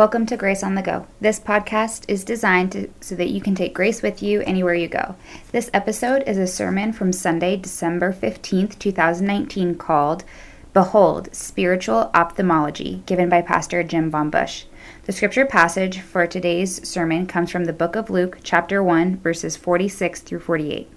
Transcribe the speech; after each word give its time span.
Welcome 0.00 0.24
to 0.28 0.36
Grace 0.38 0.62
on 0.62 0.76
the 0.76 0.80
Go. 0.80 1.06
This 1.20 1.38
podcast 1.38 2.06
is 2.08 2.24
designed 2.24 2.72
to, 2.72 2.88
so 3.02 3.14
that 3.16 3.28
you 3.28 3.42
can 3.42 3.54
take 3.54 3.74
grace 3.74 4.00
with 4.00 4.22
you 4.22 4.40
anywhere 4.40 4.72
you 4.72 4.88
go. 4.88 5.14
This 5.52 5.68
episode 5.74 6.22
is 6.26 6.38
a 6.38 6.46
sermon 6.46 6.94
from 6.94 7.12
Sunday, 7.12 7.58
December 7.58 8.10
15th, 8.10 8.78
2019, 8.78 9.74
called 9.74 10.24
Behold, 10.72 11.28
Spiritual 11.34 12.10
Ophthalmology, 12.14 13.02
given 13.04 13.28
by 13.28 13.42
Pastor 13.42 13.82
Jim 13.82 14.10
Von 14.10 14.30
Busch. 14.30 14.64
The 15.04 15.12
scripture 15.12 15.44
passage 15.44 16.00
for 16.00 16.26
today's 16.26 16.88
sermon 16.88 17.26
comes 17.26 17.50
from 17.50 17.66
the 17.66 17.74
book 17.74 17.94
of 17.94 18.08
Luke, 18.08 18.38
chapter 18.42 18.82
1, 18.82 19.18
verses 19.18 19.58
46 19.58 20.20
through 20.20 20.40
48. 20.40 20.88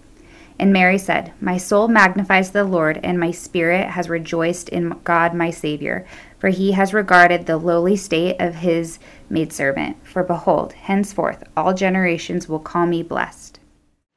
And 0.63 0.71
Mary 0.71 0.97
said, 0.97 1.33
My 1.41 1.57
soul 1.57 1.89
magnifies 1.89 2.51
the 2.51 2.63
Lord, 2.63 2.97
and 3.03 3.19
my 3.19 3.31
spirit 3.31 3.89
has 3.89 4.07
rejoiced 4.07 4.69
in 4.69 4.97
God 5.03 5.33
my 5.33 5.49
Savior, 5.49 6.07
for 6.39 6.47
he 6.47 6.71
has 6.71 6.93
regarded 6.93 7.45
the 7.45 7.57
lowly 7.57 7.97
state 7.97 8.37
of 8.39 8.55
his 8.55 8.97
maidservant. 9.29 9.97
For 10.07 10.23
behold, 10.23 10.71
henceforth 10.71 11.43
all 11.57 11.73
generations 11.73 12.47
will 12.47 12.59
call 12.59 12.85
me 12.85 13.03
blessed. 13.03 13.59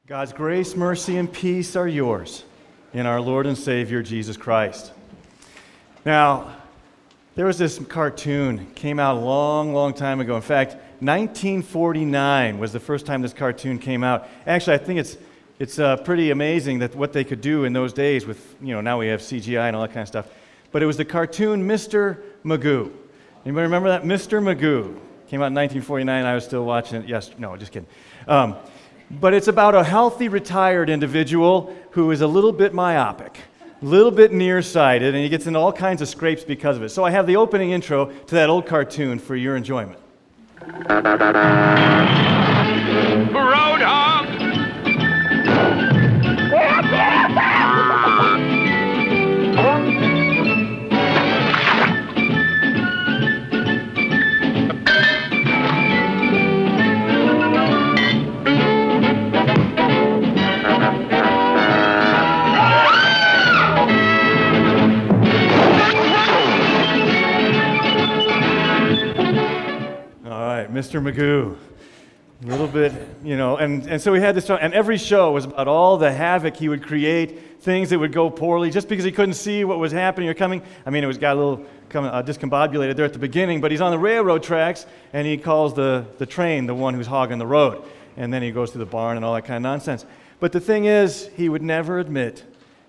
God's 0.06 0.32
grace, 0.32 0.76
mercy, 0.76 1.16
and 1.16 1.32
peace 1.32 1.74
are 1.74 1.88
yours 1.88 2.44
in 2.92 3.06
our 3.06 3.20
Lord 3.20 3.46
and 3.46 3.58
Savior 3.58 4.00
Jesus 4.00 4.36
Christ. 4.36 4.92
Now, 6.04 6.54
there 7.34 7.46
was 7.46 7.58
this 7.58 7.80
cartoon 7.80 8.68
came 8.76 9.00
out 9.00 9.16
a 9.16 9.20
long, 9.20 9.74
long 9.74 9.94
time 9.94 10.20
ago. 10.20 10.36
In 10.36 10.42
fact, 10.42 10.74
1949 11.00 12.60
was 12.60 12.72
the 12.72 12.78
first 12.78 13.04
time 13.04 13.20
this 13.20 13.32
cartoon 13.32 13.80
came 13.80 14.04
out. 14.04 14.28
Actually, 14.46 14.74
I 14.74 14.78
think 14.78 15.00
it's 15.00 15.18
it's 15.58 15.78
uh, 15.78 15.96
pretty 15.96 16.30
amazing 16.30 16.80
that 16.80 16.94
what 16.94 17.12
they 17.12 17.24
could 17.24 17.40
do 17.40 17.64
in 17.64 17.72
those 17.72 17.92
days 17.92 18.26
with, 18.26 18.56
you 18.60 18.74
know, 18.74 18.80
now 18.80 18.98
we 18.98 19.08
have 19.08 19.20
CGI 19.20 19.66
and 19.68 19.76
all 19.76 19.82
that 19.82 19.88
kind 19.88 20.02
of 20.02 20.08
stuff. 20.08 20.28
But 20.70 20.82
it 20.82 20.86
was 20.86 20.96
the 20.96 21.04
cartoon 21.04 21.66
Mr. 21.66 22.22
Magoo. 22.44 22.92
Anybody 23.44 23.62
remember 23.62 23.88
that? 23.88 24.02
Mr. 24.02 24.42
Magoo. 24.42 24.98
Came 25.28 25.40
out 25.40 25.48
in 25.48 25.54
1949. 25.54 26.24
I 26.24 26.34
was 26.34 26.44
still 26.44 26.64
watching 26.64 27.02
it. 27.02 27.08
Yes, 27.08 27.30
no, 27.38 27.56
just 27.56 27.72
kidding. 27.72 27.88
Um, 28.28 28.56
but 29.10 29.34
it's 29.34 29.48
about 29.48 29.74
a 29.74 29.82
healthy 29.82 30.28
retired 30.28 30.90
individual 30.90 31.74
who 31.90 32.10
is 32.10 32.20
a 32.20 32.26
little 32.26 32.52
bit 32.52 32.74
myopic, 32.74 33.40
a 33.80 33.84
little 33.84 34.10
bit 34.10 34.32
nearsighted, 34.32 35.14
and 35.14 35.22
he 35.22 35.28
gets 35.28 35.46
into 35.46 35.58
all 35.58 35.72
kinds 35.72 36.02
of 36.02 36.08
scrapes 36.08 36.44
because 36.44 36.76
of 36.76 36.82
it. 36.82 36.90
So 36.90 37.04
I 37.04 37.10
have 37.10 37.26
the 37.26 37.36
opening 37.36 37.70
intro 37.70 38.06
to 38.06 38.34
that 38.34 38.50
old 38.50 38.66
cartoon 38.66 39.18
for 39.18 39.36
your 39.36 39.56
enjoyment. 39.56 39.98
Roadhog! 43.32 44.05
Mr. 70.76 71.02
Magoo. 71.02 71.56
A 72.42 72.46
little 72.46 72.66
bit, 72.66 72.92
you 73.24 73.34
know, 73.34 73.56
and, 73.56 73.86
and 73.86 73.98
so 73.98 74.12
we 74.12 74.20
had 74.20 74.34
this, 74.34 74.50
and 74.50 74.74
every 74.74 74.98
show 74.98 75.32
was 75.32 75.46
about 75.46 75.68
all 75.68 75.96
the 75.96 76.12
havoc 76.12 76.54
he 76.54 76.68
would 76.68 76.82
create, 76.82 77.62
things 77.62 77.88
that 77.88 77.98
would 77.98 78.12
go 78.12 78.28
poorly, 78.28 78.70
just 78.70 78.86
because 78.86 79.02
he 79.02 79.10
couldn't 79.10 79.36
see 79.36 79.64
what 79.64 79.78
was 79.78 79.90
happening 79.90 80.28
or 80.28 80.34
coming. 80.34 80.60
I 80.84 80.90
mean, 80.90 81.02
it 81.02 81.06
was 81.06 81.16
got 81.16 81.34
a 81.34 81.40
little 81.40 81.66
uh, 81.94 82.22
discombobulated 82.22 82.94
there 82.94 83.06
at 83.06 83.14
the 83.14 83.18
beginning, 83.18 83.62
but 83.62 83.70
he's 83.70 83.80
on 83.80 83.90
the 83.90 83.98
railroad 83.98 84.42
tracks, 84.42 84.84
and 85.14 85.26
he 85.26 85.38
calls 85.38 85.72
the, 85.72 86.04
the 86.18 86.26
train 86.26 86.66
the 86.66 86.74
one 86.74 86.92
who's 86.92 87.06
hogging 87.06 87.38
the 87.38 87.46
road. 87.46 87.82
And 88.18 88.30
then 88.30 88.42
he 88.42 88.50
goes 88.50 88.70
to 88.72 88.78
the 88.78 88.84
barn 88.84 89.16
and 89.16 89.24
all 89.24 89.32
that 89.32 89.46
kind 89.46 89.56
of 89.56 89.62
nonsense. 89.62 90.04
But 90.38 90.52
the 90.52 90.60
thing 90.60 90.84
is, 90.84 91.30
he 91.36 91.48
would 91.48 91.62
never 91.62 91.98
admit 92.00 92.44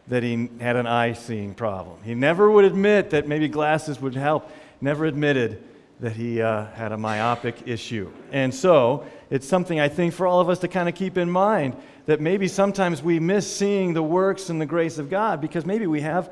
that 0.10 0.24
he 0.24 0.50
had 0.60 0.76
an 0.76 0.88
eye 0.88 1.14
seeing 1.14 1.54
problem. 1.54 2.00
He 2.04 2.16
never 2.16 2.52
would 2.52 2.66
admit 2.66 3.12
that 3.12 3.30
maybe 3.30 3.48
glasses 3.48 4.02
would 4.02 4.16
help, 4.16 4.52
never 4.82 5.06
admitted 5.06 5.64
that 6.00 6.14
he 6.14 6.42
uh, 6.42 6.66
had 6.68 6.92
a 6.92 6.98
myopic 6.98 7.68
issue. 7.68 8.12
And 8.32 8.54
so 8.54 9.06
it's 9.30 9.48
something 9.48 9.80
I 9.80 9.90
think 9.90 10.14
for 10.14 10.28
all 10.28 10.40
of 10.40 10.50
us 10.50 10.60
to 10.60 10.68
kind 10.68 10.88
of 10.88 10.96
keep 10.96 11.18
in 11.18 11.30
mind 11.30 11.76
that 12.06 12.22
maybe 12.22 12.48
sometimes 12.48 13.02
we 13.02 13.20
miss 13.20 13.52
seeing 13.52 13.94
the 13.94 14.04
works 14.04 14.50
and 14.50 14.62
the 14.62 14.66
grace 14.66 14.98
of 14.98 15.10
God 15.10 15.42
because 15.42 15.66
maybe 15.66 15.88
we 15.88 16.02
have 16.02 16.32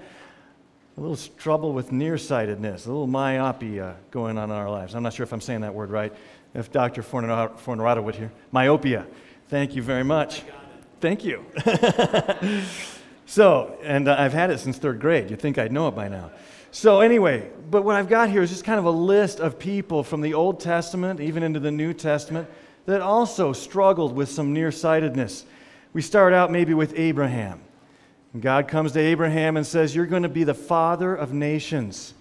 a 0.98 1.02
little 1.02 1.18
trouble 1.38 1.74
with 1.74 1.92
nearsightedness, 1.92 2.86
a 2.86 2.90
little 2.90 3.08
myopia 3.08 3.98
going 4.12 4.38
on 4.38 4.50
in 4.50 4.56
our 4.56 4.70
lives. 4.70 4.96
I'm 4.96 5.04
not 5.04 5.14
sure 5.14 5.26
if 5.26 5.34
I'm 5.34 5.42
saying 5.42 5.62
that 5.62 5.74
word 5.74 5.90
right. 5.90 6.14
If 6.54 6.72
Dr. 6.72 7.02
Fornerado 7.04 8.04
would 8.04 8.16
hear. 8.16 8.32
Myopia. 8.52 9.06
Thank 9.50 9.76
you 9.76 9.82
very 9.82 10.04
much. 10.04 10.44
Thank 11.02 11.26
you. 11.26 11.46
so, 13.26 13.78
and 13.84 14.08
uh, 14.08 14.16
I've 14.18 14.32
had 14.32 14.52
it 14.52 14.60
since 14.60 14.78
third 14.78 15.02
grade. 15.02 15.30
You'd 15.30 15.42
think 15.42 15.58
I'd 15.58 15.74
know 15.74 15.90
it 15.90 15.96
by 15.96 16.08
now. 16.08 16.32
So, 16.76 17.00
anyway, 17.00 17.50
but 17.72 17.86
what 17.86 17.96
I've 17.96 18.10
got 18.10 18.30
here 18.30 18.42
is 18.42 18.50
just 18.50 18.66
kind 18.66 18.78
of 18.78 18.84
a 18.84 18.92
list 18.92 19.40
of 19.40 19.58
people 19.58 20.04
from 20.04 20.20
the 20.20 20.34
Old 20.34 20.60
Testament, 20.60 21.22
even 21.22 21.42
into 21.42 21.62
the 21.62 21.72
New 21.72 21.94
Testament, 21.94 22.50
that 22.86 23.00
also 23.00 23.54
struggled 23.54 24.14
with 24.14 24.28
some 24.28 24.52
nearsightedness. 24.52 25.46
We 25.94 26.02
start 26.02 26.34
out 26.34 26.52
maybe 26.52 26.74
with 26.74 26.94
Abraham. 27.00 27.62
And 28.34 28.42
God 28.42 28.68
comes 28.68 28.92
to 28.92 29.00
Abraham 29.00 29.56
and 29.56 29.66
says, 29.66 29.96
You're 29.96 30.06
going 30.06 30.24
to 30.24 30.30
be 30.30 30.44
the 30.44 30.54
father 30.54 31.16
of 31.16 31.32
nations. 31.32 32.14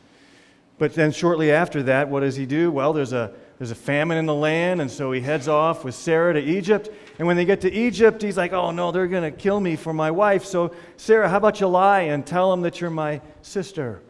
But 0.78 0.94
then 0.94 1.10
shortly 1.10 1.50
after 1.50 1.82
that, 1.82 2.08
what 2.08 2.20
does 2.20 2.36
he 2.36 2.46
do? 2.46 2.70
Well, 2.70 2.92
there's 2.92 3.12
a, 3.12 3.32
there's 3.58 3.72
a 3.72 3.74
famine 3.74 4.18
in 4.18 4.26
the 4.26 4.36
land, 4.36 4.80
and 4.80 4.88
so 4.88 5.10
he 5.10 5.20
heads 5.20 5.48
off 5.48 5.84
with 5.84 5.96
Sarah 5.96 6.32
to 6.32 6.40
Egypt. 6.40 6.90
And 7.18 7.26
when 7.26 7.36
they 7.36 7.44
get 7.44 7.60
to 7.62 7.72
Egypt, 7.72 8.22
he's 8.22 8.36
like, 8.36 8.52
Oh, 8.52 8.70
no, 8.70 8.92
they're 8.92 9.08
going 9.08 9.32
to 9.32 9.36
kill 9.36 9.58
me 9.58 9.74
for 9.74 9.92
my 9.92 10.12
wife. 10.12 10.44
So, 10.44 10.76
Sarah, 10.96 11.28
how 11.28 11.38
about 11.38 11.60
you 11.60 11.66
lie 11.66 12.02
and 12.02 12.24
tell 12.24 12.52
them 12.52 12.60
that 12.60 12.80
you're 12.80 12.90
my 12.90 13.20
sister? 13.42 14.00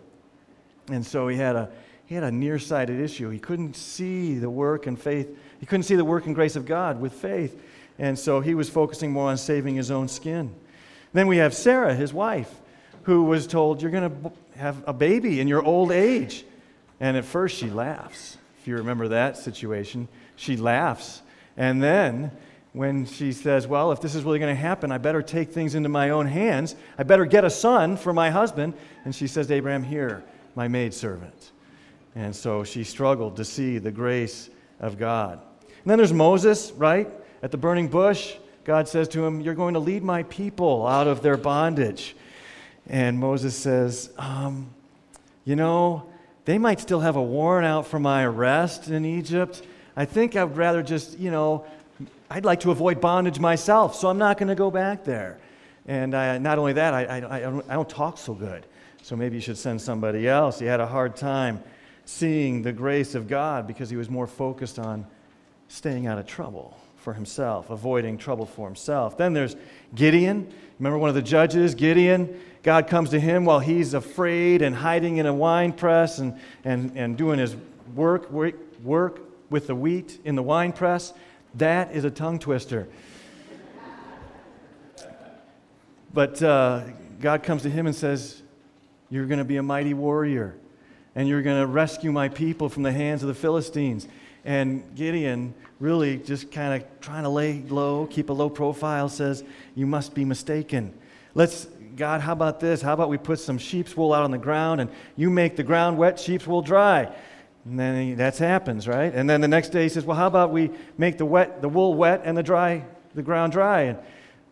And 0.88 1.04
so 1.04 1.28
he 1.28 1.36
had 1.36 1.56
a, 1.56 1.70
he 2.06 2.14
had 2.14 2.24
a 2.24 2.30
nearsighted 2.30 3.00
issue. 3.00 3.30
He 3.30 3.38
couldn't 3.38 3.76
see 3.76 4.38
the 4.38 4.50
work 4.50 4.86
and 4.86 4.98
faith, 4.98 5.36
he 5.60 5.66
couldn't 5.66 5.84
see 5.84 5.96
the 5.96 6.04
work 6.04 6.26
and 6.26 6.34
grace 6.34 6.56
of 6.56 6.66
God 6.66 7.00
with 7.00 7.12
faith. 7.12 7.60
And 7.98 8.18
so 8.18 8.40
he 8.40 8.54
was 8.54 8.68
focusing 8.68 9.12
more 9.12 9.30
on 9.30 9.36
saving 9.36 9.76
his 9.76 9.90
own 9.90 10.08
skin. 10.08 10.52
Then 11.12 11.28
we 11.28 11.36
have 11.36 11.54
Sarah, 11.54 11.94
his 11.94 12.12
wife, 12.12 12.52
who 13.04 13.24
was 13.24 13.46
told, 13.46 13.80
You're 13.80 13.92
going 13.92 14.10
to 14.10 14.32
have 14.56 14.82
a 14.86 14.92
baby 14.92 15.40
in 15.40 15.48
your 15.48 15.62
old 15.62 15.92
age. 15.92 16.44
And 17.00 17.16
at 17.16 17.24
first 17.24 17.56
she 17.56 17.70
laughs. 17.70 18.36
If 18.60 18.68
you 18.68 18.76
remember 18.76 19.08
that 19.08 19.36
situation, 19.36 20.08
she 20.36 20.56
laughs. 20.56 21.22
And 21.56 21.82
then 21.82 22.32
when 22.72 23.06
she 23.06 23.32
says, 23.32 23.66
Well, 23.66 23.92
if 23.92 24.00
this 24.00 24.16
is 24.16 24.24
really 24.24 24.40
going 24.40 24.54
to 24.54 24.60
happen, 24.60 24.90
I 24.90 24.98
better 24.98 25.22
take 25.22 25.52
things 25.52 25.76
into 25.76 25.88
my 25.88 26.10
own 26.10 26.26
hands. 26.26 26.74
I 26.98 27.04
better 27.04 27.24
get 27.24 27.44
a 27.44 27.50
son 27.50 27.96
for 27.96 28.12
my 28.12 28.30
husband. 28.30 28.74
And 29.04 29.14
she 29.14 29.28
says 29.28 29.46
to 29.46 29.54
Abraham, 29.54 29.84
Here, 29.84 30.24
my 30.54 30.68
maidservant. 30.68 31.52
And 32.14 32.34
so 32.34 32.64
she 32.64 32.84
struggled 32.84 33.36
to 33.36 33.44
see 33.44 33.78
the 33.78 33.90
grace 33.90 34.50
of 34.80 34.98
God. 34.98 35.40
And 35.60 35.90
then 35.90 35.98
there's 35.98 36.12
Moses, 36.12 36.72
right? 36.72 37.08
At 37.42 37.50
the 37.50 37.58
burning 37.58 37.88
bush, 37.88 38.36
God 38.64 38.88
says 38.88 39.08
to 39.08 39.24
him, 39.24 39.40
You're 39.40 39.54
going 39.54 39.74
to 39.74 39.80
lead 39.80 40.02
my 40.02 40.22
people 40.24 40.86
out 40.86 41.06
of 41.06 41.22
their 41.22 41.36
bondage. 41.36 42.16
And 42.86 43.18
Moses 43.18 43.56
says, 43.56 44.10
um, 44.16 44.70
You 45.44 45.56
know, 45.56 46.06
they 46.44 46.58
might 46.58 46.80
still 46.80 47.00
have 47.00 47.16
a 47.16 47.22
warrant 47.22 47.66
out 47.66 47.86
for 47.86 47.98
my 47.98 48.24
arrest 48.24 48.88
in 48.88 49.04
Egypt. 49.04 49.62
I 49.96 50.04
think 50.04 50.36
I'd 50.36 50.56
rather 50.56 50.82
just, 50.82 51.18
you 51.18 51.30
know, 51.30 51.66
I'd 52.30 52.44
like 52.44 52.60
to 52.60 52.70
avoid 52.70 53.00
bondage 53.00 53.38
myself, 53.38 53.94
so 53.94 54.08
I'm 54.08 54.18
not 54.18 54.38
going 54.38 54.48
to 54.48 54.54
go 54.54 54.70
back 54.70 55.04
there. 55.04 55.38
And 55.86 56.14
I, 56.14 56.38
not 56.38 56.58
only 56.58 56.72
that, 56.74 56.94
I, 56.94 57.04
I, 57.04 57.36
I, 57.36 57.40
don't, 57.40 57.64
I 57.68 57.74
don't 57.74 57.88
talk 57.88 58.18
so 58.18 58.34
good. 58.34 58.64
So 59.04 59.16
maybe 59.16 59.34
you 59.34 59.42
should 59.42 59.58
send 59.58 59.82
somebody 59.82 60.26
else. 60.26 60.58
He 60.58 60.64
had 60.64 60.80
a 60.80 60.86
hard 60.86 61.14
time 61.14 61.62
seeing 62.06 62.62
the 62.62 62.72
grace 62.72 63.14
of 63.14 63.28
God 63.28 63.66
because 63.66 63.90
he 63.90 63.96
was 63.96 64.08
more 64.08 64.26
focused 64.26 64.78
on 64.78 65.04
staying 65.68 66.06
out 66.06 66.16
of 66.16 66.26
trouble 66.26 66.74
for 66.96 67.12
himself, 67.12 67.68
avoiding 67.68 68.16
trouble 68.16 68.46
for 68.46 68.66
himself. 68.66 69.18
Then 69.18 69.34
there's 69.34 69.56
Gideon. 69.94 70.50
Remember 70.78 70.96
one 70.96 71.10
of 71.10 71.14
the 71.14 71.20
judges, 71.20 71.74
Gideon? 71.74 72.40
God 72.62 72.88
comes 72.88 73.10
to 73.10 73.20
him 73.20 73.44
while 73.44 73.58
he's 73.58 73.92
afraid 73.92 74.62
and 74.62 74.74
hiding 74.74 75.18
in 75.18 75.26
a 75.26 75.34
wine 75.34 75.74
press 75.74 76.18
and, 76.18 76.40
and, 76.64 76.96
and 76.96 77.18
doing 77.18 77.38
his 77.38 77.54
work, 77.94 78.30
work, 78.30 78.54
work 78.82 79.20
with 79.50 79.66
the 79.66 79.74
wheat 79.74 80.18
in 80.24 80.34
the 80.34 80.42
wine 80.42 80.72
press. 80.72 81.12
That 81.56 81.92
is 81.92 82.04
a 82.04 82.10
tongue 82.10 82.38
twister. 82.38 82.88
But 86.14 86.42
uh, 86.42 86.84
God 87.20 87.42
comes 87.42 87.64
to 87.64 87.68
him 87.68 87.86
and 87.86 87.94
says, 87.94 88.40
You're 89.14 89.26
going 89.26 89.38
to 89.38 89.44
be 89.44 89.58
a 89.58 89.62
mighty 89.62 89.94
warrior, 89.94 90.56
and 91.14 91.28
you're 91.28 91.42
going 91.42 91.60
to 91.60 91.68
rescue 91.68 92.10
my 92.10 92.28
people 92.28 92.68
from 92.68 92.82
the 92.82 92.90
hands 92.90 93.22
of 93.22 93.28
the 93.28 93.34
Philistines. 93.34 94.08
And 94.44 94.92
Gideon, 94.96 95.54
really 95.78 96.16
just 96.16 96.50
kind 96.50 96.82
of 96.82 97.00
trying 97.00 97.22
to 97.22 97.28
lay 97.28 97.62
low, 97.68 98.08
keep 98.08 98.28
a 98.28 98.32
low 98.32 98.50
profile, 98.50 99.08
says, 99.08 99.44
You 99.76 99.86
must 99.86 100.16
be 100.16 100.24
mistaken. 100.24 100.92
Let's, 101.32 101.66
God, 101.94 102.22
how 102.22 102.32
about 102.32 102.58
this? 102.58 102.82
How 102.82 102.92
about 102.92 103.08
we 103.08 103.16
put 103.16 103.38
some 103.38 103.56
sheep's 103.56 103.96
wool 103.96 104.12
out 104.12 104.24
on 104.24 104.32
the 104.32 104.38
ground 104.38 104.80
and 104.80 104.90
you 105.14 105.30
make 105.30 105.54
the 105.54 105.62
ground 105.62 105.96
wet, 105.96 106.18
sheep's 106.18 106.44
wool 106.44 106.62
dry? 106.62 107.08
And 107.64 107.78
then 107.78 108.02
he, 108.02 108.14
that 108.14 108.36
happens, 108.38 108.88
right? 108.88 109.14
And 109.14 109.30
then 109.30 109.40
the 109.40 109.46
next 109.46 109.68
day 109.68 109.84
he 109.84 109.90
says, 109.90 110.04
Well, 110.04 110.16
how 110.16 110.26
about 110.26 110.50
we 110.50 110.72
make 110.98 111.18
the, 111.18 111.24
wet, 111.24 111.62
the 111.62 111.68
wool 111.68 111.94
wet 111.94 112.22
and 112.24 112.36
the, 112.36 112.42
dry, 112.42 112.84
the 113.14 113.22
ground 113.22 113.52
dry? 113.52 113.82
And 113.82 113.98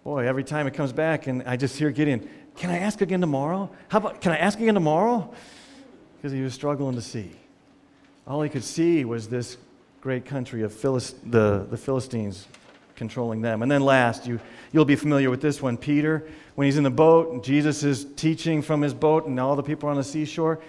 boy, 0.04 0.28
every 0.28 0.44
time 0.44 0.68
it 0.68 0.74
comes 0.74 0.92
back, 0.92 1.26
and 1.26 1.42
I 1.46 1.56
just 1.56 1.76
hear 1.76 1.90
Gideon, 1.90 2.28
Can 2.56 2.70
I 2.70 2.78
ask 2.78 3.00
again 3.00 3.20
tomorrow? 3.20 3.70
How 3.88 3.98
about, 3.98 4.20
can 4.20 4.32
I 4.32 4.38
ask 4.38 4.58
again 4.58 4.74
tomorrow? 4.74 5.32
Because 6.16 6.32
he 6.32 6.42
was 6.42 6.54
struggling 6.54 6.94
to 6.94 7.02
see. 7.02 7.30
All 8.26 8.42
he 8.42 8.48
could 8.48 8.64
see 8.64 9.04
was 9.04 9.28
this 9.28 9.56
great 10.00 10.24
country 10.24 10.62
of 10.62 10.72
Philist- 10.72 11.30
the, 11.30 11.66
the 11.70 11.76
Philistines 11.76 12.46
controlling 12.96 13.40
them. 13.40 13.62
And 13.62 13.70
then 13.70 13.82
last, 13.82 14.26
you, 14.26 14.38
you'll 14.72 14.84
be 14.84 14.96
familiar 14.96 15.30
with 15.30 15.40
this 15.40 15.60
one 15.60 15.76
Peter, 15.76 16.28
when 16.54 16.66
he's 16.66 16.76
in 16.76 16.84
the 16.84 16.90
boat, 16.90 17.42
Jesus 17.42 17.82
is 17.82 18.06
teaching 18.16 18.62
from 18.62 18.82
his 18.82 18.94
boat, 18.94 19.26
and 19.26 19.40
all 19.40 19.56
the 19.56 19.62
people 19.62 19.88
are 19.88 19.92
on 19.92 19.96
the 19.96 20.04
seashore. 20.04 20.60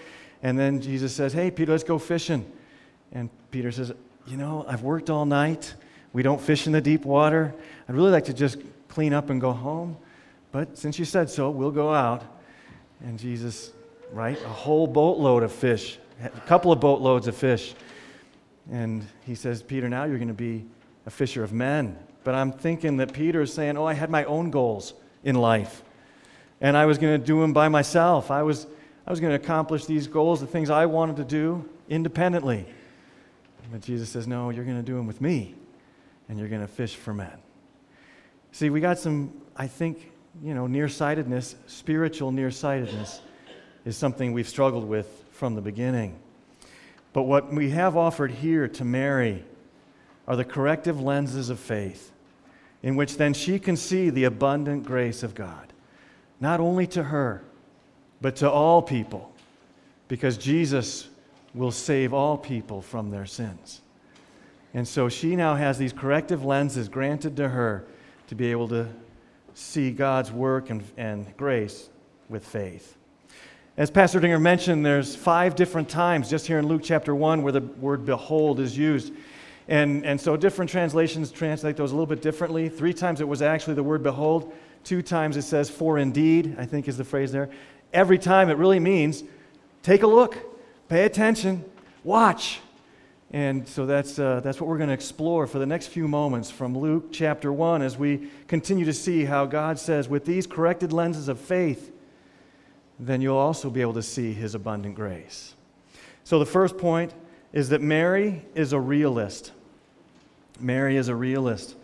And 0.42 0.58
then 0.58 0.82
Jesus 0.82 1.14
says, 1.14 1.34
Hey, 1.34 1.52
Peter, 1.52 1.72
let's 1.72 1.84
go 1.84 2.00
fishing. 2.00 2.50
And 3.12 3.30
Peter 3.52 3.72
says, 3.72 3.92
You 4.28 4.38
know, 4.38 4.66
I've 4.68 4.82
worked 4.82 5.10
all 5.10 5.26
night. 5.26 5.74
We 6.14 6.24
don't 6.24 6.40
fish 6.40 6.68
in 6.68 6.74
the 6.74 6.82
deep 6.82 7.06
water. 7.06 7.54
I'd 7.88 7.96
really 7.96 8.12
like 8.12 8.26
to 8.26 8.34
just 8.34 8.58
clean 8.88 9.14
up 9.14 9.30
and 9.30 9.42
go 9.42 9.52
home. 9.52 9.98
But 10.54 10.78
since 10.78 10.98
you 10.98 11.04
said 11.04 11.30
so, 11.30 11.50
we'll 11.50 11.72
go 11.72 11.94
out. 11.94 12.24
And 13.04 13.20
Jesus, 13.20 13.72
right, 14.14 14.42
a 14.42 14.48
whole 14.48 14.88
boatload 14.88 15.44
of 15.44 15.52
fish, 15.52 15.98
a 16.24 16.30
couple 16.30 16.72
of 16.72 16.80
boatloads 16.80 17.28
of 17.28 17.36
fish. 17.36 17.74
And 18.72 19.06
he 19.26 19.36
says, 19.36 19.62
Peter, 19.62 19.90
now 19.90 20.06
you're 20.06 20.20
going 20.20 20.30
to 20.30 20.34
be 20.34 20.64
a 21.06 21.10
fisher 21.10 21.44
of 21.44 21.52
men. 21.52 21.98
But 22.24 22.36
I'm 22.36 22.54
thinking 22.54 22.98
that 22.98 23.12
Peter 23.12 23.42
is 23.42 23.52
saying, 23.52 23.78
Oh, 23.78 23.84
I 23.84 23.94
had 23.94 24.10
my 24.10 24.24
own 24.24 24.52
goals 24.52 24.94
in 25.26 25.36
life. 25.36 25.84
And 26.62 26.78
I 26.78 26.86
was 26.86 26.98
going 26.98 27.20
to 27.20 27.26
do 27.26 27.42
them 27.42 27.52
by 27.52 27.68
myself. 27.68 28.32
I 28.32 28.44
was 28.44 28.68
I 29.06 29.10
was 29.10 29.20
going 29.20 29.38
to 29.38 29.44
accomplish 29.44 29.86
these 29.86 30.08
goals, 30.08 30.40
the 30.40 30.48
things 30.48 30.70
I 30.70 30.86
wanted 30.86 31.18
to 31.18 31.26
do 31.26 31.68
independently. 31.90 32.66
But 33.70 33.82
Jesus 33.82 34.10
says, 34.10 34.28
No, 34.28 34.50
you're 34.50 34.66
going 34.66 34.78
to 34.78 34.84
do 34.84 34.96
them 34.96 35.08
with 35.08 35.20
me, 35.20 35.56
and 36.30 36.40
you're 36.40 36.48
going 36.48 36.62
to 36.62 36.68
fish 36.68 36.96
for 36.96 37.14
men. 37.14 37.34
See, 38.52 38.70
we 38.70 38.80
got 38.80 39.00
some, 39.00 39.34
I 39.58 39.68
think, 39.68 40.13
you 40.42 40.54
know, 40.54 40.68
nearsightedness, 40.68 41.56
spiritual 41.68 42.32
nearsightedness 42.32 43.22
is 43.86 43.98
something 43.98 44.34
we've 44.34 44.48
struggled 44.48 44.88
with 44.88 45.26
from 45.32 45.56
the 45.56 45.62
beginning. 45.62 46.18
But 47.12 47.24
what 47.24 47.54
we 47.54 47.70
have 47.70 47.96
offered 47.96 48.32
here 48.32 48.68
to 48.68 48.86
Mary 48.86 49.44
are 50.28 50.36
the 50.36 50.46
corrective 50.46 51.00
lenses 51.00 51.50
of 51.50 51.60
faith, 51.60 52.12
in 52.82 52.96
which 52.96 53.18
then 53.18 53.34
she 53.34 53.60
can 53.60 53.78
see 53.78 54.10
the 54.10 54.24
abundant 54.24 54.86
grace 54.86 55.22
of 55.22 55.36
God, 55.36 55.74
not 56.40 56.60
only 56.60 56.88
to 56.88 57.04
her 57.04 57.44
but 58.22 58.38
to 58.38 58.50
all 58.50 58.82
people, 58.82 59.34
because 60.08 60.38
Jesus 60.38 61.10
will 61.54 61.72
save 61.72 62.14
all 62.14 62.38
people 62.38 62.82
from 62.82 63.12
their 63.12 63.26
sins. 63.26 63.82
And 64.74 64.88
so 64.88 65.10
she 65.10 65.36
now 65.36 65.56
has 65.56 65.78
these 65.78 65.94
corrective 65.94 66.44
lenses 66.44 66.88
granted 66.88 67.36
to 67.36 67.50
her 67.50 67.86
to 68.28 68.36
be 68.36 68.50
able 68.50 68.70
to 68.70 68.88
see 69.54 69.92
God's 69.92 70.32
work 70.32 70.70
and, 70.70 70.84
and 70.98 71.36
grace 71.38 71.90
with 72.30 72.46
faith. 72.46 72.98
As 73.76 73.90
Pastor 73.90 74.20
Dinger 74.20 74.40
mentioned, 74.40 74.86
there's 74.86 75.16
five 75.16 75.56
different 75.56 75.90
times 75.90 76.30
just 76.30 76.46
here 76.46 76.60
in 76.60 76.68
Luke 76.68 76.82
chapter 76.84 77.16
1 77.16 77.42
where 77.42 77.52
the 77.52 77.62
word 77.62 78.06
behold 78.06 78.60
is 78.60 78.78
used. 78.78 79.14
And, 79.68 80.06
and 80.06 80.20
so 80.20 80.38
different 80.38 80.70
translations 80.70 81.32
translate 81.32 81.78
those 81.78 81.92
a 81.92 81.96
little 81.96 82.06
bit 82.06 82.22
differently. 82.22 82.70
Three 82.70 82.94
times 82.94 83.22
it 83.22 83.28
was 83.28 83.42
actually 83.42 83.74
the 83.76 83.84
word 83.84 84.04
behold. 84.04 84.54
Two 84.84 85.02
times 85.02 85.38
it 85.38 85.44
says 85.44 85.70
for 85.70 85.98
indeed, 85.98 86.56
I 86.60 86.66
think 86.66 86.88
is 86.88 86.98
the 86.98 87.06
phrase 87.06 87.32
there 87.32 87.50
every 87.94 88.18
time 88.18 88.50
it 88.50 88.58
really 88.58 88.80
means 88.80 89.24
take 89.84 90.04
a 90.04 90.08
look, 90.08 90.38
pay 90.90 91.06
attention, 91.06 91.64
watch. 92.04 92.60
And 93.34 93.68
so 93.68 93.88
that's, 93.88 94.20
uh, 94.20 94.42
that's 94.42 94.62
what 94.62 94.70
we're 94.70 94.78
going 94.78 94.90
to 94.90 94.94
explore 94.94 95.48
for 95.48 95.58
the 95.58 95.66
next 95.66 95.88
few 95.88 96.08
moments 96.08 96.52
from 96.52 96.78
Luke 96.78 97.12
chapter 97.12 97.52
1 97.52 97.82
as 97.82 97.98
we 97.98 98.30
continue 98.48 98.86
to 98.86 98.94
see 98.94 99.26
how 99.26 99.48
God 99.48 99.80
says, 99.80 100.08
with 100.08 100.24
these 100.24 100.46
corrected 100.46 100.94
lenses 100.94 101.28
of 101.28 101.40
faith, 101.40 101.92
then 103.00 103.22
you'll 103.22 103.36
also 103.36 103.72
be 103.72 103.82
able 103.82 103.96
to 103.96 104.04
see 104.04 104.34
his 104.34 104.54
abundant 104.54 104.94
grace. 104.94 105.56
So 106.24 106.38
the 106.38 106.46
first 106.46 106.78
point 106.78 107.12
is 107.54 107.70
that 107.70 107.82
Mary 107.82 108.46
is 108.54 108.72
a 108.72 108.80
realist. 108.80 109.52
Mary 110.60 110.96
is 110.96 111.08
a 111.08 111.16
realist. 111.16 111.76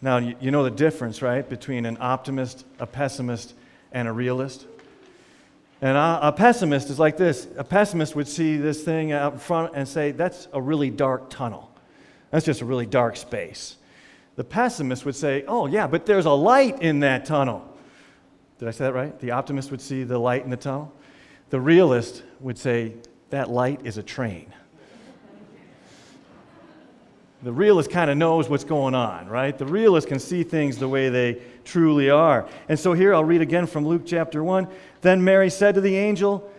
Now, 0.00 0.16
you 0.16 0.50
know 0.50 0.64
the 0.64 0.70
difference, 0.70 1.20
right, 1.20 1.46
between 1.46 1.84
an 1.84 1.98
optimist, 2.00 2.64
a 2.78 2.86
pessimist, 2.86 3.54
and 3.92 4.08
a 4.08 4.12
realist? 4.12 4.66
And 5.84 5.98
a, 5.98 6.32
pessimist 6.32 6.88
is 6.88 6.98
like 6.98 7.18
this 7.18 7.46
a 7.58 7.62
pessimist 7.62 8.16
would 8.16 8.26
see 8.26 8.56
this 8.56 8.82
thing 8.82 9.12
out 9.12 9.38
front 9.42 9.72
and 9.76 9.86
say, 9.86 10.12
that's 10.12 10.48
a 10.54 10.62
really 10.62 10.88
dark 10.88 11.28
tunnel. 11.28 11.70
That's 12.30 12.46
just 12.46 12.62
a 12.62 12.64
really 12.64 12.86
dark 12.86 13.18
space. 13.18 13.76
The 14.36 14.44
pessimist 14.44 15.04
would 15.04 15.14
say, 15.14 15.44
oh, 15.46 15.66
yeah, 15.66 15.86
but 15.86 16.06
there's 16.06 16.24
a 16.24 16.30
light 16.30 16.80
in 16.80 17.00
that 17.00 17.26
tunnel. 17.26 17.70
Did 18.58 18.68
I 18.68 18.70
say 18.70 18.84
that 18.84 18.94
right? 18.94 19.20
The 19.20 19.32
optimist 19.32 19.70
would 19.72 19.82
see 19.82 20.04
the 20.04 20.18
light 20.18 20.42
in 20.42 20.48
the 20.48 20.56
tunnel. 20.56 20.90
The 21.50 21.60
realist 21.60 22.22
would 22.40 22.56
say, 22.56 22.94
that 23.28 23.50
light 23.50 23.82
is 23.84 23.98
a 23.98 24.02
train. 24.02 24.54
The 27.44 27.52
realist 27.52 27.90
kind 27.90 28.10
of 28.10 28.16
knows 28.16 28.48
what's 28.48 28.64
going 28.64 28.94
on, 28.94 29.28
right? 29.28 29.56
The 29.56 29.66
realist 29.66 30.08
can 30.08 30.18
see 30.18 30.44
things 30.44 30.78
the 30.78 30.88
way 30.88 31.10
they 31.10 31.42
truly 31.62 32.08
are. 32.08 32.48
And 32.70 32.78
so 32.78 32.94
here 32.94 33.14
I'll 33.14 33.22
read 33.22 33.42
again 33.42 33.66
from 33.66 33.86
Luke 33.86 34.04
chapter 34.06 34.42
1. 34.42 34.66
Then 35.04 35.22
Mary 35.22 35.50
said 35.50 35.74
to 35.74 35.82
the 35.82 35.96
angel, 35.96 36.50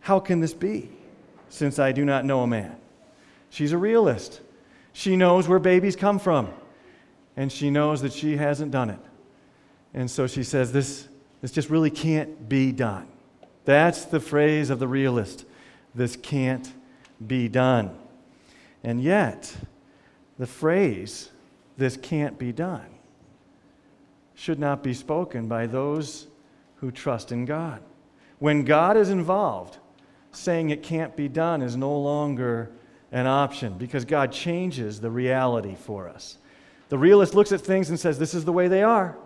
How 0.00 0.18
can 0.18 0.40
this 0.40 0.52
be, 0.52 0.90
since 1.48 1.78
I 1.78 1.92
do 1.92 2.04
not 2.04 2.24
know 2.24 2.40
a 2.40 2.46
man? 2.46 2.74
She's 3.50 3.70
a 3.70 3.78
realist. 3.78 4.40
She 4.92 5.14
knows 5.14 5.46
where 5.46 5.60
babies 5.60 5.94
come 5.94 6.18
from, 6.18 6.48
and 7.36 7.52
she 7.52 7.70
knows 7.70 8.02
that 8.02 8.12
she 8.12 8.36
hasn't 8.36 8.72
done 8.72 8.90
it. 8.90 8.98
And 9.94 10.10
so 10.10 10.26
she 10.26 10.42
says, 10.42 10.72
This, 10.72 11.06
this 11.40 11.52
just 11.52 11.70
really 11.70 11.88
can't 11.88 12.48
be 12.48 12.72
done. 12.72 13.06
That's 13.64 14.06
the 14.06 14.18
phrase 14.18 14.70
of 14.70 14.80
the 14.80 14.88
realist. 14.88 15.44
This 15.94 16.16
can't 16.16 16.72
be 17.24 17.46
done. 17.46 17.96
And 18.82 19.00
yet, 19.00 19.56
the 20.36 20.48
phrase, 20.48 21.30
this 21.76 21.96
can't 21.96 22.40
be 22.40 22.50
done, 22.50 22.86
should 24.34 24.58
not 24.58 24.82
be 24.82 24.94
spoken 24.94 25.46
by 25.46 25.68
those 25.68 26.26
who 26.80 26.90
trust 26.90 27.32
in 27.32 27.44
God. 27.44 27.82
When 28.38 28.64
God 28.64 28.96
is 28.96 29.10
involved, 29.10 29.78
saying 30.32 30.70
it 30.70 30.82
can't 30.82 31.16
be 31.16 31.28
done 31.28 31.62
is 31.62 31.76
no 31.76 31.96
longer 31.98 32.70
an 33.10 33.26
option 33.26 33.74
because 33.78 34.04
God 34.04 34.32
changes 34.32 35.00
the 35.00 35.10
reality 35.10 35.74
for 35.74 36.08
us. 36.08 36.38
The 36.88 36.98
realist 36.98 37.34
looks 37.34 37.52
at 37.52 37.60
things 37.60 37.90
and 37.90 37.98
says, 37.98 38.18
This 38.18 38.34
is 38.34 38.44
the 38.44 38.52
way 38.52 38.68
they 38.68 38.82
are. 38.82 39.16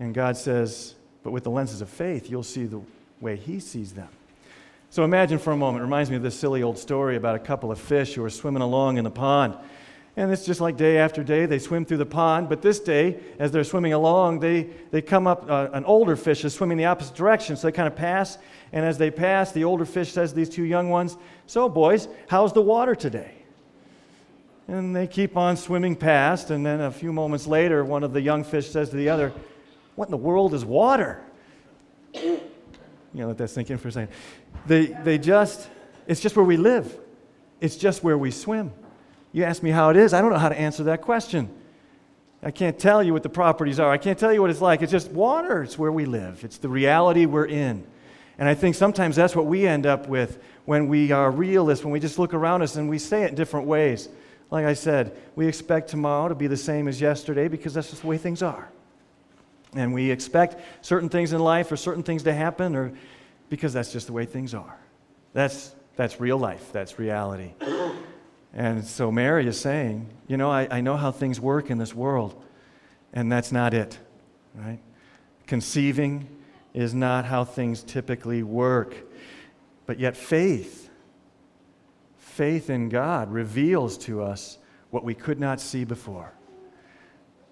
And 0.00 0.14
God 0.14 0.36
says, 0.36 0.94
But 1.22 1.30
with 1.30 1.44
the 1.44 1.50
lenses 1.50 1.80
of 1.80 1.88
faith, 1.88 2.30
you'll 2.30 2.42
see 2.42 2.64
the 2.64 2.80
way 3.20 3.36
He 3.36 3.60
sees 3.60 3.92
them. 3.92 4.08
So 4.90 5.04
imagine 5.04 5.38
for 5.38 5.52
a 5.52 5.56
moment, 5.56 5.82
it 5.82 5.86
reminds 5.86 6.10
me 6.10 6.16
of 6.16 6.22
this 6.22 6.38
silly 6.38 6.62
old 6.62 6.78
story 6.78 7.16
about 7.16 7.34
a 7.34 7.40
couple 7.40 7.72
of 7.72 7.80
fish 7.80 8.14
who 8.14 8.24
are 8.24 8.30
swimming 8.30 8.62
along 8.62 8.98
in 8.98 9.04
the 9.04 9.10
pond. 9.10 9.56
And 10.16 10.30
it's 10.30 10.46
just 10.46 10.60
like 10.60 10.76
day 10.76 10.98
after 10.98 11.24
day, 11.24 11.44
they 11.46 11.58
swim 11.58 11.84
through 11.84 11.96
the 11.96 12.06
pond. 12.06 12.48
But 12.48 12.62
this 12.62 12.78
day, 12.78 13.18
as 13.40 13.50
they're 13.50 13.64
swimming 13.64 13.94
along, 13.94 14.38
they, 14.38 14.70
they 14.92 15.02
come 15.02 15.26
up, 15.26 15.50
uh, 15.50 15.70
an 15.72 15.84
older 15.84 16.14
fish 16.14 16.44
is 16.44 16.54
swimming 16.54 16.78
the 16.78 16.84
opposite 16.84 17.16
direction. 17.16 17.56
So 17.56 17.66
they 17.66 17.72
kind 17.72 17.88
of 17.88 17.96
pass. 17.96 18.38
And 18.72 18.84
as 18.84 18.96
they 18.96 19.10
pass, 19.10 19.50
the 19.50 19.64
older 19.64 19.84
fish 19.84 20.12
says 20.12 20.30
to 20.30 20.36
these 20.36 20.48
two 20.48 20.62
young 20.62 20.88
ones, 20.88 21.16
So, 21.46 21.68
boys, 21.68 22.06
how's 22.28 22.52
the 22.52 22.62
water 22.62 22.94
today? 22.94 23.34
And 24.68 24.94
they 24.94 25.08
keep 25.08 25.36
on 25.36 25.56
swimming 25.56 25.96
past. 25.96 26.50
And 26.50 26.64
then 26.64 26.80
a 26.80 26.92
few 26.92 27.12
moments 27.12 27.48
later, 27.48 27.84
one 27.84 28.04
of 28.04 28.12
the 28.12 28.20
young 28.20 28.44
fish 28.44 28.70
says 28.70 28.90
to 28.90 28.96
the 28.96 29.08
other, 29.08 29.32
What 29.96 30.06
in 30.06 30.10
the 30.12 30.16
world 30.16 30.54
is 30.54 30.64
water? 30.64 31.24
You 32.12 32.40
know, 33.14 33.28
let 33.28 33.38
that 33.38 33.48
sink 33.48 33.68
in 33.70 33.78
for 33.78 33.88
a 33.88 33.92
second. 33.92 34.14
They, 34.66 34.86
they 34.86 35.18
just, 35.18 35.68
it's 36.06 36.20
just 36.20 36.36
where 36.36 36.44
we 36.44 36.56
live, 36.56 36.96
it's 37.60 37.76
just 37.76 38.04
where 38.04 38.16
we 38.16 38.30
swim. 38.30 38.72
You 39.34 39.42
ask 39.42 39.64
me 39.64 39.70
how 39.70 39.90
it 39.90 39.96
is, 39.96 40.14
I 40.14 40.20
don't 40.20 40.30
know 40.30 40.38
how 40.38 40.48
to 40.48 40.58
answer 40.58 40.84
that 40.84 41.02
question. 41.02 41.50
I 42.40 42.52
can't 42.52 42.78
tell 42.78 43.02
you 43.02 43.12
what 43.12 43.24
the 43.24 43.28
properties 43.28 43.80
are. 43.80 43.90
I 43.90 43.98
can't 43.98 44.16
tell 44.16 44.32
you 44.32 44.40
what 44.40 44.48
it's 44.48 44.60
like. 44.60 44.80
It's 44.80 44.92
just 44.92 45.10
water. 45.10 45.64
It's 45.64 45.76
where 45.76 45.90
we 45.90 46.04
live, 46.04 46.44
it's 46.44 46.58
the 46.58 46.68
reality 46.68 47.26
we're 47.26 47.46
in. 47.46 47.84
And 48.38 48.48
I 48.48 48.54
think 48.54 48.76
sometimes 48.76 49.16
that's 49.16 49.34
what 49.34 49.46
we 49.46 49.66
end 49.66 49.86
up 49.86 50.08
with 50.08 50.40
when 50.66 50.86
we 50.86 51.10
are 51.10 51.32
realists, 51.32 51.84
when 51.84 51.92
we 51.92 51.98
just 51.98 52.16
look 52.16 52.32
around 52.32 52.62
us 52.62 52.76
and 52.76 52.88
we 52.88 52.98
say 52.98 53.24
it 53.24 53.30
in 53.30 53.34
different 53.34 53.66
ways. 53.66 54.08
Like 54.52 54.66
I 54.66 54.74
said, 54.74 55.16
we 55.34 55.48
expect 55.48 55.88
tomorrow 55.88 56.28
to 56.28 56.34
be 56.36 56.46
the 56.46 56.56
same 56.56 56.86
as 56.86 57.00
yesterday 57.00 57.48
because 57.48 57.74
that's 57.74 57.90
just 57.90 58.02
the 58.02 58.08
way 58.08 58.18
things 58.18 58.40
are. 58.40 58.68
And 59.74 59.92
we 59.92 60.12
expect 60.12 60.60
certain 60.80 61.08
things 61.08 61.32
in 61.32 61.40
life 61.40 61.72
or 61.72 61.76
certain 61.76 62.04
things 62.04 62.22
to 62.22 62.32
happen 62.32 62.76
or 62.76 62.92
because 63.48 63.72
that's 63.72 63.92
just 63.92 64.06
the 64.06 64.12
way 64.12 64.26
things 64.26 64.54
are. 64.54 64.78
That's, 65.32 65.74
that's 65.96 66.20
real 66.20 66.38
life, 66.38 66.70
that's 66.72 67.00
reality. 67.00 67.50
And 68.54 68.84
so 68.84 69.10
Mary 69.10 69.46
is 69.48 69.60
saying, 69.60 70.08
You 70.28 70.36
know, 70.36 70.50
I, 70.50 70.68
I 70.70 70.80
know 70.80 70.96
how 70.96 71.10
things 71.10 71.40
work 71.40 71.70
in 71.70 71.78
this 71.78 71.92
world, 71.92 72.40
and 73.12 73.30
that's 73.30 73.50
not 73.50 73.74
it, 73.74 73.98
right? 74.54 74.78
Conceiving 75.46 76.28
is 76.72 76.94
not 76.94 77.24
how 77.24 77.44
things 77.44 77.82
typically 77.82 78.42
work. 78.42 78.94
But 79.86 79.98
yet, 79.98 80.16
faith, 80.16 80.88
faith 82.16 82.70
in 82.70 82.88
God 82.88 83.30
reveals 83.32 83.98
to 83.98 84.22
us 84.22 84.58
what 84.90 85.04
we 85.04 85.14
could 85.14 85.40
not 85.40 85.60
see 85.60 85.84
before. 85.84 86.32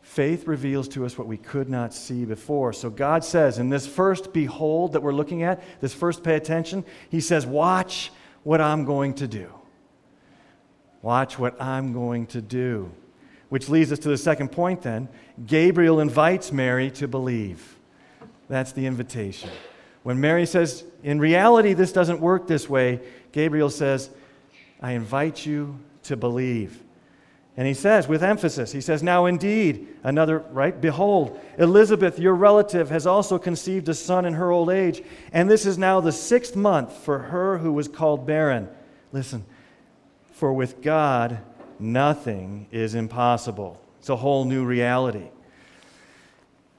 Faith 0.02 0.46
reveals 0.46 0.88
to 0.88 1.04
us 1.04 1.18
what 1.18 1.26
we 1.26 1.36
could 1.36 1.68
not 1.68 1.92
see 1.92 2.24
before. 2.24 2.72
So 2.72 2.90
God 2.90 3.24
says 3.24 3.58
in 3.58 3.70
this 3.70 3.86
first 3.86 4.32
behold 4.32 4.92
that 4.92 5.02
we're 5.02 5.12
looking 5.12 5.42
at, 5.42 5.62
this 5.80 5.94
first 5.94 6.22
pay 6.22 6.36
attention, 6.36 6.84
He 7.10 7.20
says, 7.20 7.44
Watch 7.44 8.12
what 8.44 8.60
I'm 8.60 8.84
going 8.84 9.14
to 9.14 9.26
do. 9.26 9.52
Watch 11.02 11.38
what 11.38 11.60
I'm 11.60 11.92
going 11.92 12.26
to 12.28 12.40
do. 12.40 12.90
Which 13.48 13.68
leads 13.68 13.92
us 13.92 13.98
to 14.00 14.08
the 14.08 14.16
second 14.16 14.50
point 14.50 14.82
then. 14.82 15.08
Gabriel 15.46 16.00
invites 16.00 16.52
Mary 16.52 16.90
to 16.92 17.06
believe. 17.06 17.76
That's 18.48 18.72
the 18.72 18.86
invitation. 18.86 19.50
When 20.04 20.20
Mary 20.20 20.46
says, 20.46 20.84
In 21.02 21.18
reality, 21.18 21.74
this 21.74 21.92
doesn't 21.92 22.20
work 22.20 22.46
this 22.46 22.68
way, 22.68 23.00
Gabriel 23.32 23.70
says, 23.70 24.10
I 24.80 24.92
invite 24.92 25.44
you 25.44 25.78
to 26.04 26.16
believe. 26.16 26.82
And 27.56 27.66
he 27.66 27.74
says, 27.74 28.08
with 28.08 28.22
emphasis, 28.22 28.72
he 28.72 28.80
says, 28.80 29.02
Now 29.02 29.26
indeed, 29.26 29.88
another, 30.02 30.38
right? 30.38 30.78
Behold, 30.78 31.38
Elizabeth, 31.58 32.18
your 32.18 32.34
relative, 32.34 32.88
has 32.88 33.06
also 33.06 33.38
conceived 33.38 33.88
a 33.88 33.94
son 33.94 34.24
in 34.24 34.34
her 34.34 34.50
old 34.50 34.70
age, 34.70 35.02
and 35.32 35.50
this 35.50 35.66
is 35.66 35.76
now 35.76 36.00
the 36.00 36.12
sixth 36.12 36.56
month 36.56 36.96
for 36.96 37.18
her 37.18 37.58
who 37.58 37.72
was 37.72 37.88
called 37.88 38.26
barren. 38.26 38.68
Listen, 39.12 39.44
for 40.42 40.52
with 40.52 40.82
God, 40.82 41.38
nothing 41.78 42.66
is 42.72 42.96
impossible. 42.96 43.80
It's 44.00 44.08
a 44.08 44.16
whole 44.16 44.44
new 44.44 44.64
reality. 44.64 45.28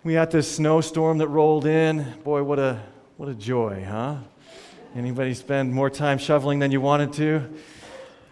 We 0.04 0.16
had 0.16 0.32
this 0.32 0.54
snowstorm 0.54 1.20
that 1.20 1.30
rolled 1.30 1.66
in. 1.66 2.06
Boy, 2.26 2.44
what 2.44 2.60
a, 2.60 2.84
what 3.16 3.30
a 3.30 3.34
joy, 3.34 3.86
huh? 3.88 4.18
Anybody 4.98 5.34
spend 5.34 5.74
more 5.74 5.90
time 5.90 6.18
shoveling 6.18 6.60
than 6.60 6.74
you 6.74 6.82
wanted 6.82 7.14
to? 7.14 7.54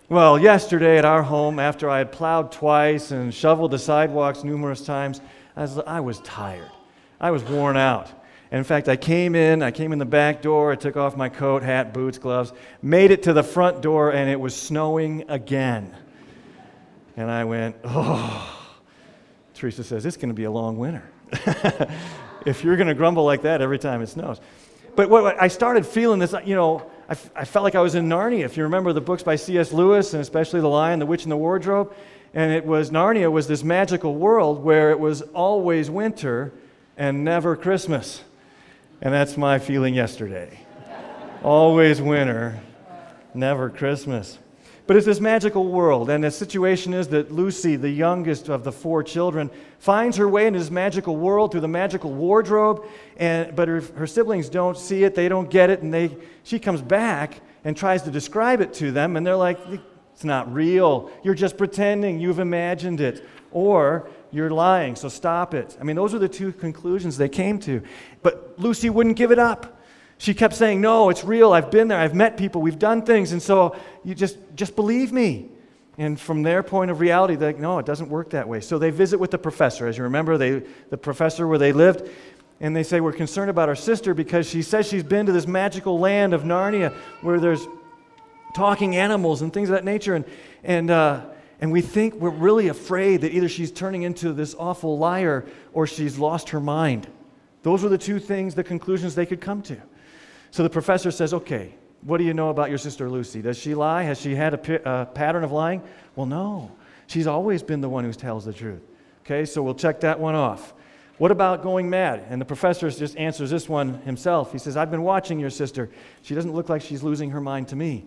Well, 0.09 0.37
yesterday 0.37 0.97
at 0.97 1.05
our 1.05 1.23
home, 1.23 1.59
after 1.59 1.89
I 1.89 1.99
had 1.99 2.11
plowed 2.11 2.51
twice 2.51 3.11
and 3.11 3.33
shoveled 3.33 3.71
the 3.71 3.79
sidewalks 3.79 4.43
numerous 4.43 4.83
times, 4.83 5.21
I 5.55 5.61
was, 5.61 5.77
I 5.77 5.99
was 6.01 6.19
tired. 6.25 6.71
I 7.21 7.31
was 7.31 7.41
worn 7.41 7.77
out. 7.77 8.11
And 8.51 8.57
in 8.57 8.63
fact, 8.65 8.89
I 8.89 8.97
came 8.97 9.33
in, 9.33 9.63
I 9.63 9.71
came 9.71 9.93
in 9.93 9.99
the 9.99 10.05
back 10.05 10.41
door, 10.41 10.73
I 10.73 10.75
took 10.75 10.97
off 10.97 11.15
my 11.15 11.29
coat, 11.29 11.63
hat, 11.63 11.93
boots, 11.93 12.17
gloves, 12.17 12.51
made 12.81 13.09
it 13.09 13.23
to 13.23 13.33
the 13.33 13.43
front 13.43 13.81
door, 13.81 14.11
and 14.11 14.29
it 14.29 14.39
was 14.39 14.53
snowing 14.53 15.23
again. 15.29 15.95
And 17.15 17.31
I 17.31 17.45
went, 17.45 17.77
oh. 17.85 18.57
Teresa 19.53 19.83
says, 19.83 20.05
it's 20.05 20.17
going 20.17 20.29
to 20.29 20.35
be 20.35 20.45
a 20.45 20.51
long 20.51 20.77
winter. 20.77 21.09
if 22.45 22.63
you're 22.63 22.75
going 22.75 22.87
to 22.87 22.93
grumble 22.93 23.23
like 23.23 23.43
that 23.43 23.61
every 23.61 23.79
time 23.79 24.01
it 24.01 24.07
snows. 24.07 24.41
But 24.95 25.09
what, 25.09 25.41
I 25.41 25.47
started 25.47 25.85
feeling 25.85 26.19
this, 26.19 26.33
you 26.43 26.55
know, 26.55 26.89
I, 27.07 27.11
f- 27.11 27.29
I 27.35 27.45
felt 27.45 27.63
like 27.63 27.75
I 27.75 27.81
was 27.81 27.95
in 27.95 28.09
Narnia. 28.09 28.43
If 28.43 28.57
you 28.57 28.63
remember 28.63 28.91
the 28.91 29.01
books 29.01 29.23
by 29.23 29.37
C.S. 29.37 29.71
Lewis, 29.71 30.13
and 30.13 30.21
especially 30.21 30.59
The 30.59 30.67
Lion, 30.67 30.99
the 30.99 31.05
Witch, 31.05 31.23
and 31.23 31.31
the 31.31 31.37
Wardrobe, 31.37 31.93
and 32.33 32.51
it 32.51 32.65
was 32.65 32.89
Narnia 32.89 33.31
was 33.31 33.47
this 33.47 33.63
magical 33.63 34.15
world 34.15 34.63
where 34.63 34.91
it 34.91 34.99
was 34.99 35.21
always 35.21 35.89
winter 35.89 36.51
and 36.97 37.23
never 37.23 37.55
Christmas. 37.55 38.23
And 39.01 39.11
that's 39.11 39.35
my 39.35 39.57
feeling 39.57 39.95
yesterday. 39.95 40.59
always 41.43 41.99
winter, 41.99 42.59
never 43.33 43.69
Christmas. 43.69 44.37
But 44.85 44.97
it's 44.97 45.05
this 45.05 45.19
magical 45.19 45.67
world, 45.69 46.09
and 46.09 46.23
the 46.23 46.29
situation 46.29 46.93
is 46.93 47.07
that 47.09 47.31
Lucy, 47.31 47.77
the 47.77 47.89
youngest 47.89 48.49
of 48.49 48.63
the 48.63 48.71
four 48.71 49.01
children, 49.01 49.49
finds 49.79 50.17
her 50.17 50.27
way 50.27 50.45
into 50.45 50.59
this 50.59 50.69
magical 50.69 51.15
world 51.15 51.51
through 51.51 51.61
the 51.61 51.67
magical 51.67 52.11
wardrobe, 52.11 52.85
and, 53.17 53.55
but 53.55 53.67
her, 53.67 53.81
her 53.95 54.05
siblings 54.05 54.49
don't 54.49 54.77
see 54.77 55.03
it, 55.03 55.15
they 55.15 55.29
don't 55.29 55.49
get 55.49 55.69
it, 55.69 55.81
and 55.81 55.93
they, 55.93 56.15
she 56.43 56.59
comes 56.59 56.81
back 56.81 57.41
and 57.63 57.75
tries 57.75 58.03
to 58.03 58.11
describe 58.11 58.61
it 58.61 58.73
to 58.75 58.91
them, 58.91 59.17
and 59.17 59.25
they're 59.25 59.35
like, 59.35 59.59
It's 60.13 60.23
not 60.23 60.53
real. 60.53 61.09
You're 61.23 61.35
just 61.35 61.57
pretending. 61.57 62.19
You've 62.19 62.39
imagined 62.39 63.01
it. 63.01 63.25
Or 63.51 64.09
you're 64.31 64.49
lying, 64.49 64.95
so 64.95 65.09
stop 65.09 65.53
it. 65.53 65.77
I 65.79 65.83
mean, 65.83 65.95
those 65.95 66.13
are 66.13 66.19
the 66.19 66.29
two 66.29 66.53
conclusions 66.53 67.17
they 67.17 67.29
came 67.29 67.59
to. 67.59 67.81
But 68.21 68.55
Lucy 68.57 68.89
wouldn't 68.89 69.17
give 69.17 69.31
it 69.31 69.39
up 69.39 69.81
she 70.21 70.35
kept 70.35 70.53
saying, 70.53 70.79
No, 70.81 71.09
it's 71.09 71.23
real. 71.23 71.51
I've 71.51 71.71
been 71.71 71.87
there. 71.87 71.97
I've 71.97 72.13
met 72.13 72.37
people. 72.37 72.61
We've 72.61 72.77
done 72.77 73.01
things. 73.01 73.31
And 73.31 73.41
so 73.41 73.75
you 74.03 74.13
just, 74.13 74.37
just 74.53 74.75
believe 74.75 75.11
me. 75.11 75.49
And 75.97 76.19
from 76.19 76.43
their 76.43 76.61
point 76.61 76.91
of 76.91 76.99
reality, 76.99 77.35
they're 77.35 77.53
like, 77.53 77.59
No, 77.59 77.79
it 77.79 77.87
doesn't 77.87 78.07
work 78.07 78.29
that 78.29 78.47
way. 78.47 78.61
So 78.61 78.77
they 78.77 78.91
visit 78.91 79.19
with 79.19 79.31
the 79.31 79.39
professor. 79.39 79.87
As 79.87 79.97
you 79.97 80.03
remember, 80.03 80.37
they, 80.37 80.61
the 80.91 80.97
professor 80.97 81.47
where 81.47 81.57
they 81.57 81.73
lived. 81.73 82.07
And 82.59 82.75
they 82.75 82.83
say, 82.83 83.01
We're 83.01 83.13
concerned 83.13 83.49
about 83.49 83.67
our 83.67 83.75
sister 83.75 84.13
because 84.13 84.47
she 84.47 84.61
says 84.61 84.87
she's 84.87 85.01
been 85.01 85.25
to 85.25 85.31
this 85.31 85.47
magical 85.47 85.97
land 85.97 86.35
of 86.35 86.43
Narnia 86.43 86.93
where 87.21 87.39
there's 87.39 87.65
talking 88.53 88.95
animals 88.95 89.41
and 89.41 89.51
things 89.51 89.69
of 89.69 89.73
that 89.73 89.85
nature. 89.85 90.13
And, 90.13 90.25
and, 90.63 90.91
uh, 90.91 91.25
and 91.61 91.71
we 91.71 91.81
think 91.81 92.15
we're 92.15 92.31
really 92.31 92.67
afraid 92.67 93.21
that 93.21 93.33
either 93.33 93.47
she's 93.47 93.71
turning 93.71 94.01
into 94.01 94.33
this 94.33 94.55
awful 94.57 94.97
liar 94.97 95.45
or 95.73 95.85
she's 95.85 96.17
lost 96.17 96.49
her 96.49 96.59
mind. 96.59 97.07
Those 97.61 97.83
were 97.83 97.89
the 97.89 97.99
two 97.99 98.19
things, 98.19 98.55
the 98.55 98.63
conclusions 98.63 99.13
they 99.13 99.27
could 99.27 99.39
come 99.39 99.61
to. 99.63 99.79
So 100.49 100.63
the 100.63 100.69
professor 100.69 101.11
says, 101.11 101.33
Okay, 101.33 101.75
what 102.01 102.17
do 102.17 102.23
you 102.23 102.33
know 102.33 102.49
about 102.49 102.69
your 102.69 102.79
sister 102.79 103.09
Lucy? 103.09 103.41
Does 103.43 103.57
she 103.57 103.75
lie? 103.75 104.03
Has 104.03 104.19
she 104.19 104.33
had 104.33 104.55
a, 104.55 105.01
a 105.01 105.05
pattern 105.05 105.43
of 105.43 105.51
lying? 105.51 105.83
Well, 106.15 106.25
no. 106.25 106.71
She's 107.05 107.27
always 107.27 107.61
been 107.61 107.79
the 107.81 107.89
one 107.89 108.03
who 108.03 108.13
tells 108.13 108.45
the 108.45 108.53
truth. 108.53 108.81
Okay, 109.23 109.45
so 109.45 109.61
we'll 109.61 109.75
check 109.75 109.99
that 110.01 110.19
one 110.19 110.33
off. 110.33 110.73
What 111.19 111.29
about 111.29 111.61
going 111.61 111.87
mad? 111.87 112.25
And 112.29 112.41
the 112.41 112.45
professor 112.45 112.89
just 112.89 113.15
answers 113.17 113.51
this 113.51 113.69
one 113.69 114.01
himself. 114.01 114.51
He 114.51 114.57
says, 114.57 114.75
I've 114.75 114.89
been 114.89 115.03
watching 115.03 115.39
your 115.39 115.51
sister. 115.51 115.91
She 116.23 116.33
doesn't 116.33 116.53
look 116.53 116.69
like 116.69 116.81
she's 116.81 117.03
losing 117.03 117.29
her 117.29 117.41
mind 117.41 117.67
to 117.67 117.75
me. 117.75 118.05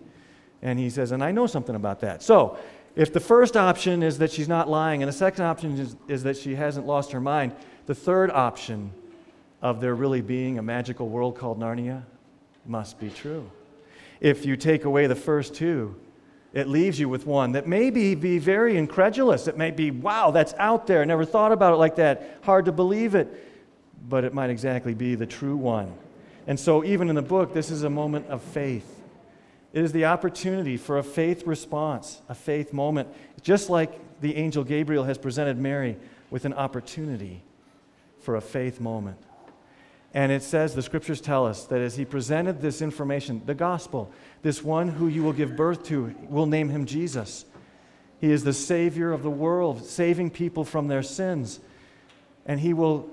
And 0.61 0.77
he 0.77 0.89
says, 0.89 1.13
and 1.13 1.23
I 1.23 1.31
know 1.31 1.47
something 1.47 1.75
about 1.75 2.01
that. 2.01 2.21
So, 2.21 2.57
if 2.95 3.11
the 3.11 3.19
first 3.19 3.57
option 3.57 4.03
is 4.03 4.19
that 4.19 4.31
she's 4.31 4.47
not 4.47 4.69
lying, 4.69 5.03
and 5.03 5.09
the 5.09 5.13
second 5.15 5.43
option 5.43 5.77
is, 5.77 5.95
is 6.07 6.23
that 6.23 6.37
she 6.37 6.55
hasn't 6.55 6.85
lost 6.85 7.11
her 7.11 7.19
mind, 7.19 7.53
the 7.85 7.95
third 7.95 8.31
option 8.31 8.91
of 9.61 9.81
there 9.81 9.95
really 9.95 10.21
being 10.21 10.57
a 10.57 10.61
magical 10.61 11.09
world 11.09 11.37
called 11.37 11.59
Narnia 11.59 12.03
must 12.65 12.99
be 12.99 13.09
true. 13.09 13.49
If 14.21 14.45
you 14.45 14.55
take 14.55 14.85
away 14.85 15.07
the 15.07 15.15
first 15.15 15.55
two, 15.55 15.95
it 16.53 16.69
leaves 16.69 16.97
you 16.97 17.09
with 17.09 17.25
one 17.25 17.51
that 17.51 17.67
may 17.67 17.89
be, 17.89 18.15
be 18.15 18.39
very 18.39 18.77
incredulous. 18.77 19.47
It 19.47 19.57
may 19.57 19.71
be, 19.71 19.91
wow, 19.91 20.31
that's 20.31 20.53
out 20.53 20.87
there. 20.87 21.05
Never 21.05 21.25
thought 21.25 21.51
about 21.51 21.73
it 21.73 21.77
like 21.77 21.97
that. 21.97 22.39
Hard 22.43 22.65
to 22.65 22.71
believe 22.71 23.13
it. 23.13 23.27
But 24.07 24.23
it 24.23 24.33
might 24.33 24.49
exactly 24.49 24.93
be 24.93 25.15
the 25.15 25.25
true 25.25 25.57
one. 25.57 25.93
And 26.47 26.57
so, 26.57 26.83
even 26.83 27.09
in 27.09 27.15
the 27.15 27.21
book, 27.21 27.53
this 27.53 27.71
is 27.71 27.83
a 27.83 27.89
moment 27.89 28.27
of 28.27 28.41
faith. 28.41 29.01
It 29.75 29.83
is 29.83 29.91
the 29.91 30.05
opportunity 30.05 30.77
for 30.77 30.97
a 30.97 31.03
faith 31.03 31.45
response, 31.45 32.21
a 32.29 32.33
faith 32.33 32.71
moment, 32.71 33.09
just 33.41 33.69
like 33.69 34.21
the 34.21 34.37
angel 34.37 34.63
Gabriel 34.63 35.03
has 35.03 35.17
presented 35.17 35.57
Mary 35.57 35.97
with 36.29 36.45
an 36.45 36.53
opportunity 36.53 37.43
for 38.21 38.37
a 38.37 38.41
faith 38.41 38.79
moment. 38.79 39.17
And 40.13 40.31
it 40.31 40.43
says, 40.43 40.75
the 40.75 40.81
scriptures 40.81 41.19
tell 41.19 41.45
us 41.45 41.65
that 41.65 41.81
as 41.81 41.97
he 41.97 42.05
presented 42.05 42.61
this 42.61 42.81
information, 42.81 43.41
the 43.45 43.53
gospel, 43.53 44.09
this 44.43 44.63
one 44.63 44.87
who 44.87 45.09
you 45.09 45.23
will 45.23 45.33
give 45.33 45.57
birth 45.57 45.83
to, 45.87 46.15
will 46.29 46.45
name 46.45 46.69
him 46.69 46.85
Jesus. 46.85 47.43
He 48.21 48.31
is 48.31 48.45
the 48.45 48.53
Savior 48.53 49.11
of 49.11 49.23
the 49.23 49.29
world, 49.29 49.83
saving 49.83 50.29
people 50.29 50.63
from 50.63 50.87
their 50.87 51.03
sins. 51.03 51.59
And 52.45 52.61
he 52.61 52.73
will, 52.73 53.09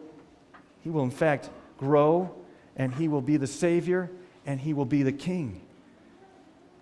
he 0.84 0.90
will 0.90 1.02
in 1.02 1.10
fact, 1.10 1.50
grow, 1.76 2.32
and 2.76 2.94
he 2.94 3.08
will 3.08 3.20
be 3.20 3.36
the 3.36 3.48
Savior, 3.48 4.08
and 4.46 4.60
he 4.60 4.72
will 4.72 4.84
be 4.84 5.02
the 5.02 5.10
King. 5.10 5.60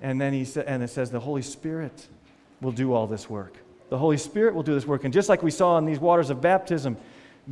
And 0.01 0.21
then 0.21 0.33
he 0.33 0.45
sa- 0.45 0.63
and 0.67 0.83
it 0.83 0.89
says 0.89 1.11
the 1.11 1.21
Holy 1.21 1.43
Spirit 1.43 2.09
will 2.61 2.73
do 2.73 2.93
all 2.93 3.07
this 3.07 3.29
work. 3.29 3.55
The 3.91 3.99
Holy 3.99 4.17
Spirit 4.17 4.55
will 4.55 4.63
do 4.63 4.75
this 4.75 4.87
work. 4.87 5.05
And 5.05 5.13
just 5.13 5.29
like 5.29 5.43
we 5.43 5.51
saw 5.51 5.77
in 5.79 5.85
these 5.85 5.99
waters 5.99 6.31
of 6.31 6.41
baptism, 6.41 6.97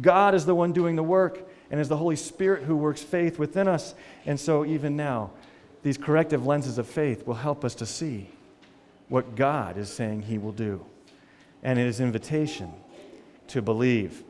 God 0.00 0.34
is 0.34 0.46
the 0.46 0.54
one 0.54 0.72
doing 0.72 0.96
the 0.96 1.02
work 1.02 1.48
and 1.70 1.78
it's 1.78 1.88
the 1.88 1.96
Holy 1.96 2.16
Spirit 2.16 2.62
who 2.62 2.76
works 2.76 3.02
faith 3.02 3.38
within 3.38 3.68
us. 3.68 3.94
And 4.24 4.38
so, 4.40 4.64
even 4.64 4.96
now, 4.96 5.30
these 5.82 5.98
corrective 5.98 6.46
lenses 6.46 6.78
of 6.78 6.86
faith 6.86 7.26
will 7.26 7.34
help 7.34 7.64
us 7.64 7.74
to 7.76 7.86
see 7.86 8.30
what 9.08 9.36
God 9.36 9.76
is 9.76 9.92
saying 9.92 10.22
He 10.22 10.38
will 10.38 10.52
do. 10.52 10.84
And 11.62 11.78
it 11.78 11.86
is 11.86 12.00
invitation 12.00 12.72
to 13.48 13.60
believe. 13.60 14.24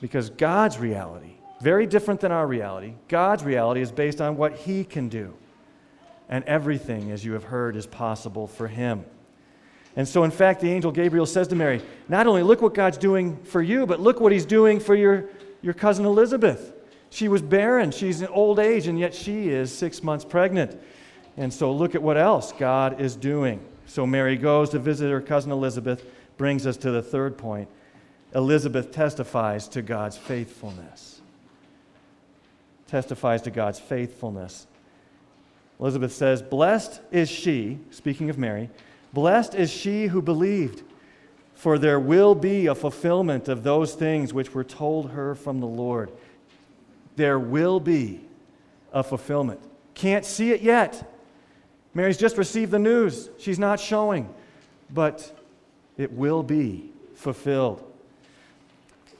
Because 0.00 0.28
God's 0.28 0.78
reality, 0.78 1.34
very 1.62 1.86
different 1.86 2.20
than 2.20 2.32
our 2.32 2.46
reality, 2.46 2.94
God's 3.08 3.44
reality 3.44 3.80
is 3.80 3.90
based 3.90 4.20
on 4.20 4.36
what 4.36 4.54
He 4.54 4.84
can 4.84 5.08
do. 5.08 5.34
And 6.28 6.44
everything, 6.44 7.10
as 7.10 7.24
you 7.24 7.32
have 7.32 7.44
heard, 7.44 7.76
is 7.76 7.86
possible 7.86 8.46
for 8.46 8.68
Him. 8.68 9.04
And 9.96 10.08
so, 10.08 10.24
in 10.24 10.30
fact, 10.30 10.60
the 10.60 10.70
angel 10.70 10.90
Gabriel 10.90 11.26
says 11.26 11.48
to 11.48 11.54
Mary, 11.54 11.82
Not 12.08 12.26
only 12.26 12.42
look 12.42 12.62
what 12.62 12.74
God's 12.74 12.98
doing 12.98 13.36
for 13.44 13.62
you, 13.62 13.86
but 13.86 14.00
look 14.00 14.20
what 14.20 14.32
He's 14.32 14.46
doing 14.46 14.80
for 14.80 14.94
your 14.94 15.28
your 15.64 15.74
cousin 15.74 16.04
Elizabeth. 16.04 16.74
She 17.08 17.26
was 17.26 17.40
barren. 17.40 17.90
She's 17.90 18.20
in 18.20 18.28
old 18.28 18.58
age, 18.58 18.86
and 18.86 18.98
yet 18.98 19.14
she 19.14 19.48
is 19.48 19.76
six 19.76 20.02
months 20.02 20.24
pregnant. 20.24 20.78
And 21.38 21.52
so 21.52 21.72
look 21.72 21.94
at 21.94 22.02
what 22.02 22.18
else 22.18 22.52
God 22.52 23.00
is 23.00 23.16
doing. 23.16 23.64
So 23.86 24.06
Mary 24.06 24.36
goes 24.36 24.70
to 24.70 24.78
visit 24.78 25.10
her 25.10 25.22
cousin 25.22 25.50
Elizabeth, 25.52 26.04
brings 26.36 26.66
us 26.66 26.76
to 26.78 26.90
the 26.90 27.02
third 27.02 27.38
point. 27.38 27.68
Elizabeth 28.34 28.92
testifies 28.92 29.66
to 29.68 29.80
God's 29.80 30.18
faithfulness. 30.18 31.22
Testifies 32.88 33.40
to 33.42 33.50
God's 33.50 33.80
faithfulness. 33.80 34.66
Elizabeth 35.80 36.12
says, 36.12 36.42
Blessed 36.42 37.00
is 37.10 37.28
she, 37.28 37.78
speaking 37.90 38.30
of 38.30 38.38
Mary, 38.38 38.70
blessed 39.12 39.54
is 39.54 39.70
she 39.70 40.06
who 40.06 40.22
believed, 40.22 40.82
for 41.54 41.78
there 41.78 42.00
will 42.00 42.34
be 42.34 42.66
a 42.66 42.74
fulfillment 42.74 43.48
of 43.48 43.62
those 43.62 43.94
things 43.94 44.32
which 44.32 44.54
were 44.54 44.64
told 44.64 45.10
her 45.10 45.34
from 45.34 45.60
the 45.60 45.66
Lord. 45.66 46.10
There 47.16 47.38
will 47.38 47.80
be 47.80 48.20
a 48.92 49.02
fulfillment. 49.02 49.60
Can't 49.94 50.24
see 50.24 50.50
it 50.52 50.60
yet. 50.60 51.10
Mary's 51.94 52.18
just 52.18 52.36
received 52.36 52.72
the 52.72 52.78
news. 52.78 53.30
She's 53.38 53.58
not 53.58 53.78
showing, 53.78 54.32
but 54.90 55.38
it 55.96 56.12
will 56.12 56.42
be 56.42 56.90
fulfilled. 57.14 57.84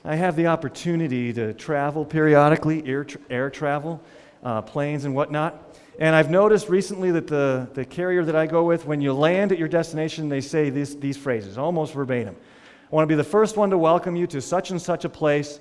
I 0.04 0.16
have 0.16 0.36
the 0.36 0.48
opportunity 0.48 1.32
to 1.32 1.54
travel 1.54 2.04
periodically, 2.04 2.86
air, 2.86 3.06
air 3.30 3.48
travel, 3.48 4.02
uh, 4.42 4.60
planes 4.62 5.04
and 5.04 5.14
whatnot. 5.14 5.73
And 5.98 6.16
I've 6.16 6.30
noticed 6.30 6.68
recently 6.68 7.12
that 7.12 7.28
the, 7.28 7.68
the 7.74 7.84
carrier 7.84 8.24
that 8.24 8.34
I 8.34 8.46
go 8.46 8.64
with, 8.64 8.84
when 8.84 9.00
you 9.00 9.12
land 9.12 9.52
at 9.52 9.58
your 9.58 9.68
destination, 9.68 10.28
they 10.28 10.40
say 10.40 10.68
these, 10.68 10.96
these 10.96 11.16
phrases, 11.16 11.56
almost 11.56 11.94
verbatim. 11.94 12.34
I 12.34 12.94
want 12.94 13.04
to 13.04 13.12
be 13.12 13.16
the 13.16 13.22
first 13.22 13.56
one 13.56 13.70
to 13.70 13.78
welcome 13.78 14.16
you 14.16 14.26
to 14.28 14.40
such 14.40 14.70
and 14.70 14.82
such 14.82 15.04
a 15.04 15.08
place. 15.08 15.60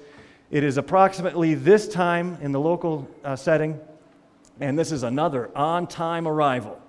It 0.49 0.63
is 0.63 0.77
approximately 0.77 1.53
this 1.53 1.87
time 1.87 2.37
in 2.41 2.51
the 2.51 2.59
local 2.59 3.07
uh, 3.23 3.35
setting, 3.35 3.79
and 4.59 4.77
this 4.77 4.91
is 4.91 5.03
another 5.03 5.49
on 5.55 5.85
time 5.85 6.27
arrival. 6.27 6.81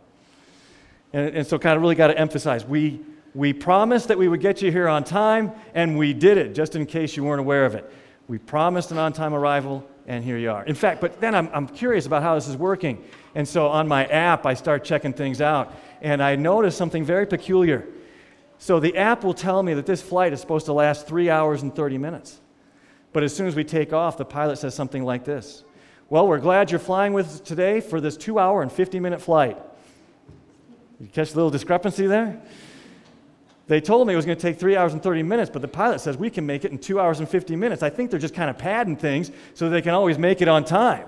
And, 1.12 1.36
and 1.36 1.46
so, 1.46 1.58
kind 1.58 1.76
of 1.76 1.82
really 1.82 1.94
got 1.94 2.08
to 2.08 2.18
emphasize 2.18 2.64
we, 2.64 3.00
we 3.34 3.52
promised 3.52 4.08
that 4.08 4.18
we 4.18 4.28
would 4.28 4.40
get 4.40 4.62
you 4.62 4.72
here 4.72 4.88
on 4.88 5.04
time, 5.04 5.52
and 5.74 5.98
we 5.98 6.14
did 6.14 6.38
it, 6.38 6.54
just 6.54 6.76
in 6.76 6.86
case 6.86 7.16
you 7.16 7.24
weren't 7.24 7.40
aware 7.40 7.66
of 7.66 7.74
it. 7.74 7.90
We 8.26 8.38
promised 8.38 8.90
an 8.90 8.98
on 8.98 9.12
time 9.12 9.34
arrival, 9.34 9.86
and 10.06 10.22
here 10.22 10.36
you 10.36 10.50
are. 10.50 10.64
In 10.64 10.74
fact, 10.74 11.00
but 11.00 11.20
then 11.20 11.34
I'm, 11.34 11.48
I'm 11.52 11.66
curious 11.66 12.06
about 12.06 12.22
how 12.22 12.34
this 12.34 12.48
is 12.48 12.56
working. 12.56 13.02
And 13.34 13.48
so 13.48 13.68
on 13.68 13.88
my 13.88 14.06
app, 14.06 14.46
I 14.46 14.54
start 14.54 14.84
checking 14.84 15.12
things 15.12 15.40
out, 15.40 15.74
and 16.02 16.22
I 16.22 16.36
notice 16.36 16.76
something 16.76 17.04
very 17.04 17.26
peculiar. 17.26 17.86
So 18.58 18.80
the 18.80 18.96
app 18.96 19.24
will 19.24 19.34
tell 19.34 19.62
me 19.62 19.74
that 19.74 19.86
this 19.86 20.02
flight 20.02 20.32
is 20.32 20.40
supposed 20.40 20.66
to 20.66 20.72
last 20.72 21.06
three 21.06 21.30
hours 21.30 21.62
and 21.62 21.74
30 21.74 21.98
minutes. 21.98 22.40
But 23.12 23.22
as 23.22 23.34
soon 23.34 23.46
as 23.46 23.54
we 23.54 23.64
take 23.64 23.92
off, 23.92 24.16
the 24.16 24.24
pilot 24.24 24.56
says 24.56 24.74
something 24.74 25.04
like 25.04 25.24
this 25.24 25.64
Well, 26.10 26.26
we're 26.26 26.38
glad 26.38 26.70
you're 26.70 26.80
flying 26.80 27.12
with 27.12 27.26
us 27.26 27.40
today 27.40 27.80
for 27.80 28.00
this 28.00 28.16
two 28.16 28.38
hour 28.38 28.62
and 28.62 28.70
50 28.70 29.00
minute 29.00 29.20
flight. 29.20 29.58
You 31.00 31.08
catch 31.08 31.30
the 31.30 31.36
little 31.36 31.50
discrepancy 31.50 32.06
there? 32.06 32.40
They 33.66 33.80
told 33.80 34.06
me 34.06 34.12
it 34.12 34.16
was 34.16 34.26
going 34.26 34.36
to 34.36 34.42
take 34.42 34.58
three 34.58 34.76
hours 34.76 34.92
and 34.92 35.02
30 35.02 35.22
minutes, 35.22 35.50
but 35.50 35.62
the 35.62 35.68
pilot 35.68 36.00
says 36.00 36.18
we 36.18 36.28
can 36.28 36.44
make 36.44 36.64
it 36.64 36.72
in 36.72 36.78
two 36.78 37.00
hours 37.00 37.20
and 37.20 37.28
50 37.28 37.56
minutes. 37.56 37.82
I 37.82 37.90
think 37.90 38.10
they're 38.10 38.20
just 38.20 38.34
kind 38.34 38.50
of 38.50 38.58
padding 38.58 38.96
things 38.96 39.30
so 39.54 39.70
they 39.70 39.80
can 39.80 39.94
always 39.94 40.18
make 40.18 40.42
it 40.42 40.48
on 40.48 40.64
time. 40.64 41.06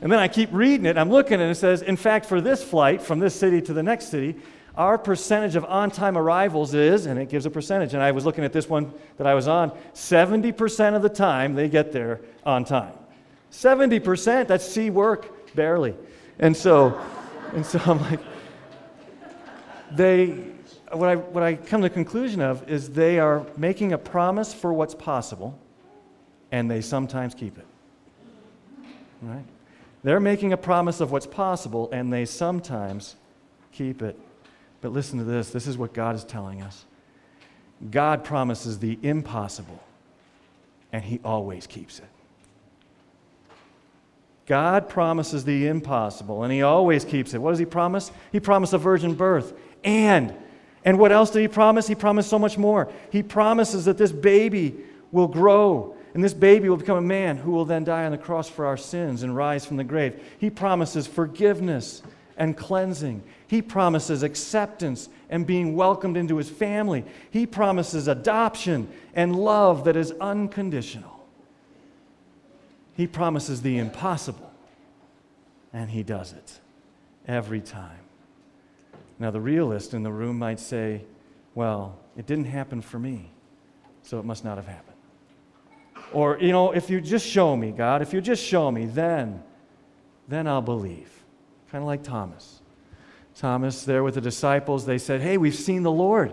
and 0.00 0.10
then 0.10 0.18
I 0.18 0.28
keep 0.28 0.48
reading 0.52 0.86
it, 0.86 0.96
I'm 0.96 1.10
looking, 1.10 1.40
and 1.40 1.50
it 1.50 1.56
says, 1.56 1.82
in 1.82 1.96
fact, 1.96 2.24
for 2.24 2.40
this 2.40 2.64
flight 2.64 3.02
from 3.02 3.18
this 3.18 3.34
city 3.34 3.60
to 3.62 3.74
the 3.74 3.82
next 3.82 4.08
city, 4.08 4.36
our 4.74 4.96
percentage 4.96 5.56
of 5.56 5.66
on 5.66 5.90
time 5.90 6.16
arrivals 6.16 6.72
is, 6.72 7.04
and 7.04 7.18
it 7.18 7.28
gives 7.28 7.44
a 7.44 7.50
percentage. 7.50 7.92
And 7.92 8.02
I 8.02 8.10
was 8.12 8.24
looking 8.24 8.42
at 8.42 8.54
this 8.54 8.68
one 8.68 8.92
that 9.18 9.26
I 9.26 9.34
was 9.34 9.46
on 9.46 9.70
70% 9.92 10.96
of 10.96 11.02
the 11.02 11.10
time 11.10 11.54
they 11.54 11.68
get 11.68 11.92
there 11.92 12.20
on 12.46 12.64
time. 12.64 12.94
70%, 13.50 14.46
that's 14.46 14.66
C 14.66 14.88
work, 14.88 15.54
barely. 15.54 15.94
And 16.38 16.56
so, 16.56 16.98
and 17.52 17.66
so 17.66 17.78
I'm 17.84 18.00
like, 18.00 18.20
they, 19.90 20.51
what 20.92 21.08
I, 21.08 21.16
what 21.16 21.42
I 21.42 21.54
come 21.54 21.80
to 21.82 21.88
the 21.88 21.94
conclusion 21.94 22.40
of 22.40 22.68
is 22.68 22.90
they 22.90 23.18
are 23.18 23.46
making 23.56 23.92
a 23.92 23.98
promise 23.98 24.52
for 24.52 24.72
what's 24.72 24.94
possible, 24.94 25.58
and 26.50 26.70
they 26.70 26.80
sometimes 26.80 27.34
keep 27.34 27.58
it. 27.58 27.66
Right? 29.22 29.44
They're 30.02 30.20
making 30.20 30.52
a 30.52 30.56
promise 30.56 31.00
of 31.00 31.12
what's 31.12 31.26
possible, 31.26 31.88
and 31.92 32.12
they 32.12 32.24
sometimes 32.24 33.16
keep 33.72 34.02
it. 34.02 34.18
But 34.80 34.92
listen 34.92 35.18
to 35.18 35.24
this 35.24 35.50
this 35.50 35.66
is 35.66 35.78
what 35.78 35.94
God 35.94 36.14
is 36.14 36.24
telling 36.24 36.62
us. 36.62 36.84
God 37.90 38.24
promises 38.24 38.78
the 38.78 38.98
impossible, 39.02 39.82
and 40.92 41.04
He 41.04 41.20
always 41.24 41.66
keeps 41.66 41.98
it. 41.98 42.06
God 44.46 44.88
promises 44.88 45.44
the 45.44 45.68
impossible, 45.68 46.42
and 46.42 46.52
He 46.52 46.62
always 46.62 47.04
keeps 47.04 47.32
it. 47.32 47.38
What 47.38 47.50
does 47.50 47.58
He 47.58 47.64
promise? 47.64 48.10
He 48.32 48.40
promised 48.40 48.72
a 48.72 48.78
virgin 48.78 49.14
birth. 49.14 49.54
And 49.84 50.34
and 50.84 50.98
what 50.98 51.12
else 51.12 51.30
did 51.30 51.40
he 51.40 51.48
promise? 51.48 51.86
He 51.86 51.94
promised 51.94 52.28
so 52.28 52.38
much 52.38 52.58
more. 52.58 52.90
He 53.10 53.22
promises 53.22 53.84
that 53.84 53.98
this 53.98 54.12
baby 54.12 54.76
will 55.12 55.28
grow 55.28 55.96
and 56.14 56.22
this 56.22 56.34
baby 56.34 56.68
will 56.68 56.76
become 56.76 56.98
a 56.98 57.02
man 57.02 57.38
who 57.38 57.52
will 57.52 57.64
then 57.64 57.84
die 57.84 58.04
on 58.04 58.12
the 58.12 58.18
cross 58.18 58.48
for 58.48 58.66
our 58.66 58.76
sins 58.76 59.22
and 59.22 59.34
rise 59.34 59.64
from 59.64 59.78
the 59.78 59.84
grave. 59.84 60.22
He 60.38 60.50
promises 60.50 61.06
forgiveness 61.06 62.02
and 62.36 62.56
cleansing. 62.56 63.22
He 63.46 63.62
promises 63.62 64.22
acceptance 64.22 65.08
and 65.30 65.46
being 65.46 65.74
welcomed 65.74 66.18
into 66.18 66.36
his 66.36 66.50
family. 66.50 67.04
He 67.30 67.46
promises 67.46 68.08
adoption 68.08 68.88
and 69.14 69.34
love 69.34 69.84
that 69.84 69.96
is 69.96 70.12
unconditional. 70.20 71.26
He 72.94 73.06
promises 73.06 73.62
the 73.62 73.78
impossible, 73.78 74.52
and 75.72 75.90
he 75.90 76.02
does 76.02 76.32
it 76.32 76.60
every 77.26 77.62
time. 77.62 78.01
Now, 79.22 79.30
the 79.30 79.40
realist 79.40 79.94
in 79.94 80.02
the 80.02 80.10
room 80.10 80.40
might 80.40 80.58
say, 80.58 81.04
well, 81.54 81.96
it 82.16 82.26
didn't 82.26 82.46
happen 82.46 82.82
for 82.82 82.98
me, 82.98 83.30
so 84.02 84.18
it 84.18 84.24
must 84.24 84.44
not 84.44 84.56
have 84.56 84.66
happened. 84.66 84.96
Or, 86.12 86.40
you 86.40 86.50
know, 86.50 86.72
if 86.72 86.90
you 86.90 87.00
just 87.00 87.24
show 87.24 87.56
me, 87.56 87.70
God, 87.70 88.02
if 88.02 88.12
you 88.12 88.20
just 88.20 88.44
show 88.44 88.68
me, 88.68 88.86
then, 88.86 89.40
then 90.26 90.48
I'll 90.48 90.60
believe. 90.60 91.08
Kind 91.70 91.82
of 91.82 91.86
like 91.86 92.02
Thomas. 92.02 92.62
Thomas, 93.36 93.84
there 93.84 94.02
with 94.02 94.14
the 94.14 94.20
disciples, 94.20 94.86
they 94.86 94.98
said, 94.98 95.20
Hey, 95.20 95.36
we've 95.36 95.54
seen 95.54 95.84
the 95.84 95.92
Lord. 95.92 96.32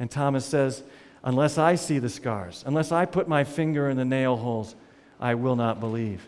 And 0.00 0.10
Thomas 0.10 0.46
says, 0.46 0.82
Unless 1.22 1.58
I 1.58 1.74
see 1.74 1.98
the 1.98 2.08
scars, 2.08 2.64
unless 2.66 2.92
I 2.92 3.04
put 3.04 3.28
my 3.28 3.44
finger 3.44 3.90
in 3.90 3.98
the 3.98 4.06
nail 4.06 4.38
holes, 4.38 4.74
I 5.20 5.34
will 5.34 5.54
not 5.54 5.80
believe. 5.80 6.26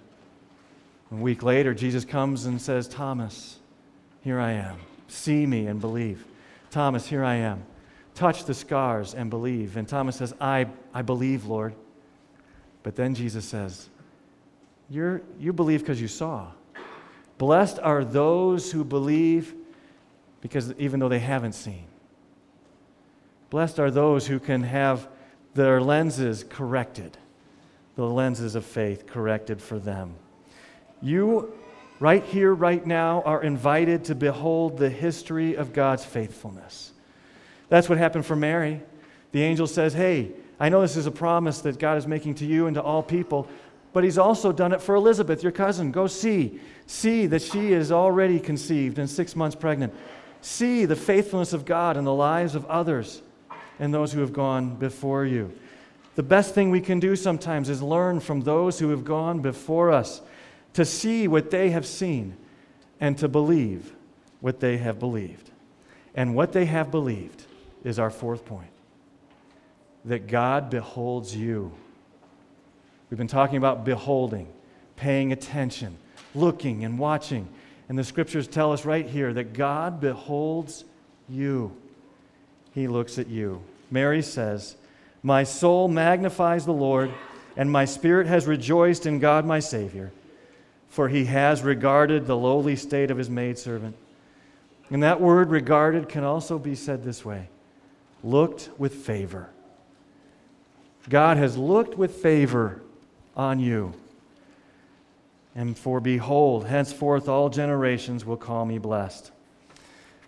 A 1.10 1.14
week 1.14 1.42
later, 1.42 1.72
Jesus 1.72 2.04
comes 2.04 2.44
and 2.44 2.60
says, 2.60 2.88
Thomas, 2.88 3.56
here 4.22 4.38
I 4.38 4.52
am. 4.52 4.76
See 5.14 5.46
me 5.46 5.68
and 5.68 5.80
believe. 5.80 6.24
Thomas, 6.72 7.06
here 7.06 7.24
I 7.24 7.36
am. 7.36 7.62
Touch 8.16 8.44
the 8.44 8.52
scars 8.52 9.14
and 9.14 9.30
believe. 9.30 9.76
And 9.76 9.86
Thomas 9.86 10.16
says, 10.16 10.34
I, 10.40 10.66
I 10.92 11.02
believe, 11.02 11.46
Lord. 11.46 11.74
But 12.82 12.96
then 12.96 13.14
Jesus 13.14 13.44
says, 13.44 13.88
You're, 14.90 15.22
You 15.38 15.52
believe 15.52 15.80
because 15.80 16.00
you 16.00 16.08
saw. 16.08 16.48
Blessed 17.38 17.78
are 17.78 18.04
those 18.04 18.72
who 18.72 18.82
believe 18.82 19.54
because 20.40 20.72
even 20.78 20.98
though 20.98 21.08
they 21.08 21.20
haven't 21.20 21.54
seen. 21.54 21.84
Blessed 23.50 23.78
are 23.78 23.90
those 23.92 24.26
who 24.26 24.40
can 24.40 24.64
have 24.64 25.08
their 25.54 25.80
lenses 25.80 26.44
corrected, 26.48 27.16
the 27.94 28.04
lenses 28.04 28.56
of 28.56 28.64
faith 28.64 29.06
corrected 29.06 29.62
for 29.62 29.78
them. 29.78 30.16
You 31.00 31.54
right 32.00 32.24
here, 32.24 32.52
right 32.52 32.84
now, 32.84 33.22
are 33.22 33.42
invited 33.42 34.04
to 34.06 34.14
behold 34.14 34.78
the 34.78 34.90
history 34.90 35.56
of 35.56 35.72
God's 35.72 36.04
faithfulness. 36.04 36.92
That's 37.68 37.88
what 37.88 37.98
happened 37.98 38.26
for 38.26 38.36
Mary. 38.36 38.80
The 39.32 39.42
angel 39.42 39.66
says, 39.66 39.94
Hey, 39.94 40.32
I 40.60 40.68
know 40.68 40.80
this 40.80 40.96
is 40.96 41.06
a 41.06 41.10
promise 41.10 41.60
that 41.62 41.78
God 41.78 41.98
is 41.98 42.06
making 42.06 42.36
to 42.36 42.46
you 42.46 42.66
and 42.66 42.74
to 42.74 42.82
all 42.82 43.02
people, 43.02 43.48
but 43.92 44.04
He's 44.04 44.18
also 44.18 44.52
done 44.52 44.72
it 44.72 44.82
for 44.82 44.94
Elizabeth, 44.94 45.42
your 45.42 45.52
cousin. 45.52 45.90
Go 45.90 46.06
see. 46.06 46.60
See 46.86 47.26
that 47.26 47.42
she 47.42 47.72
is 47.72 47.90
already 47.90 48.38
conceived 48.38 48.98
and 48.98 49.08
six 49.08 49.34
months 49.34 49.56
pregnant. 49.56 49.94
See 50.40 50.84
the 50.84 50.96
faithfulness 50.96 51.52
of 51.52 51.64
God 51.64 51.96
in 51.96 52.04
the 52.04 52.12
lives 52.12 52.54
of 52.54 52.66
others 52.66 53.22
and 53.78 53.92
those 53.92 54.12
who 54.12 54.20
have 54.20 54.32
gone 54.32 54.76
before 54.76 55.24
you. 55.24 55.52
The 56.16 56.22
best 56.22 56.54
thing 56.54 56.70
we 56.70 56.80
can 56.80 57.00
do 57.00 57.16
sometimes 57.16 57.68
is 57.68 57.82
learn 57.82 58.20
from 58.20 58.42
those 58.42 58.78
who 58.78 58.90
have 58.90 59.04
gone 59.04 59.40
before 59.40 59.90
us 59.90 60.20
to 60.74 60.84
see 60.84 61.26
what 61.28 61.50
they 61.50 61.70
have 61.70 61.86
seen, 61.86 62.36
and 63.00 63.16
to 63.18 63.28
believe 63.28 63.92
what 64.40 64.60
they 64.60 64.76
have 64.76 64.98
believed. 64.98 65.50
And 66.14 66.34
what 66.34 66.52
they 66.52 66.64
have 66.66 66.90
believed 66.90 67.44
is 67.82 67.98
our 67.98 68.10
fourth 68.10 68.44
point 68.44 68.70
that 70.04 70.26
God 70.26 70.68
beholds 70.68 71.34
you. 71.34 71.72
We've 73.08 73.18
been 73.18 73.26
talking 73.26 73.56
about 73.56 73.84
beholding, 73.84 74.48
paying 74.96 75.32
attention, 75.32 75.96
looking, 76.34 76.84
and 76.84 76.98
watching. 76.98 77.48
And 77.88 77.98
the 77.98 78.04
scriptures 78.04 78.46
tell 78.46 78.72
us 78.72 78.84
right 78.84 79.06
here 79.06 79.32
that 79.32 79.54
God 79.54 80.00
beholds 80.00 80.84
you. 81.28 81.74
He 82.74 82.86
looks 82.86 83.18
at 83.18 83.28
you. 83.28 83.62
Mary 83.90 84.20
says, 84.20 84.76
My 85.22 85.44
soul 85.44 85.88
magnifies 85.88 86.66
the 86.66 86.72
Lord, 86.72 87.10
and 87.56 87.70
my 87.70 87.84
spirit 87.84 88.26
has 88.26 88.46
rejoiced 88.46 89.06
in 89.06 89.20
God 89.20 89.46
my 89.46 89.60
Savior 89.60 90.12
for 90.94 91.08
he 91.08 91.24
has 91.24 91.62
regarded 91.62 92.24
the 92.24 92.36
lowly 92.36 92.76
state 92.76 93.10
of 93.10 93.18
his 93.18 93.28
maidservant. 93.28 93.96
And 94.90 95.02
that 95.02 95.20
word 95.20 95.50
regarded 95.50 96.08
can 96.08 96.22
also 96.22 96.56
be 96.56 96.76
said 96.76 97.02
this 97.02 97.24
way 97.24 97.48
looked 98.22 98.70
with 98.78 98.94
favor. 98.94 99.50
God 101.08 101.36
has 101.36 101.56
looked 101.56 101.98
with 101.98 102.14
favor 102.14 102.80
on 103.36 103.58
you. 103.58 103.92
And 105.56 105.76
for 105.76 105.98
behold, 105.98 106.64
henceforth 106.64 107.28
all 107.28 107.48
generations 107.48 108.24
will 108.24 108.36
call 108.36 108.64
me 108.64 108.78
blessed. 108.78 109.32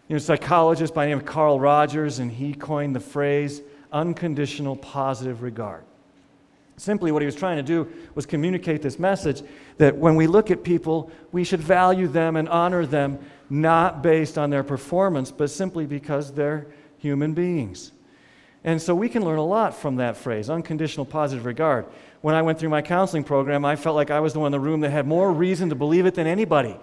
You 0.09 0.17
know, 0.17 0.19
psychologist 0.19 0.93
by 0.93 1.05
the 1.05 1.11
name 1.11 1.19
of 1.19 1.27
Carl 1.27 1.61
Rogers, 1.61 2.19
and 2.19 2.31
he 2.31 2.53
coined 2.55 2.97
the 2.97 3.01
phrase 3.01 3.63
unconditional 3.93 4.75
positive 4.75 5.43
regard. 5.43 5.85
Simply, 6.77 7.11
what 7.11 7.23
he 7.23 7.27
was 7.27 7.35
trying 7.35 7.57
to 7.57 7.63
do 7.63 7.89
was 8.15 8.27
communicate 8.27 8.83
this 8.83 8.99
message 8.99 9.43
that 9.79 9.97
when 9.97 10.15
we 10.15 10.27
look 10.27 10.51
at 10.51 10.63
people, 10.63 11.11
we 11.33 11.43
should 11.43 11.61
value 11.61 12.07
them 12.07 12.37
and 12.37 12.49
honor 12.49 12.85
them 12.85 13.19
not 13.49 14.03
based 14.03 14.37
on 14.37 14.51
their 14.51 14.63
performance, 14.63 15.31
but 15.31 15.51
simply 15.51 15.87
because 15.87 16.33
they're 16.33 16.67
human 16.99 17.33
beings. 17.33 17.93
And 18.63 18.83
so 18.83 18.95
we 18.95 19.09
can 19.09 19.25
learn 19.25 19.39
a 19.39 19.45
lot 19.45 19.75
from 19.75 19.97
that 19.97 20.17
phrase, 20.17 20.51
unconditional 20.51 21.07
positive 21.07 21.47
regard. 21.47 21.87
When 22.21 22.35
I 22.35 22.43
went 22.43 22.59
through 22.59 22.71
my 22.71 22.83
counseling 22.83 23.25
program, 23.25 23.65
I 23.65 23.77
felt 23.77 23.95
like 23.97 24.11
I 24.11 24.21
was 24.21 24.33
the 24.33 24.41
one 24.41 24.49
in 24.49 24.53
the 24.53 24.61
room 24.61 24.81
that 24.81 24.91
had 24.91 25.07
more 25.07 25.33
reason 25.33 25.69
to 25.69 25.75
believe 25.75 26.05
it 26.05 26.15
than 26.15 26.27
anybody 26.27 26.77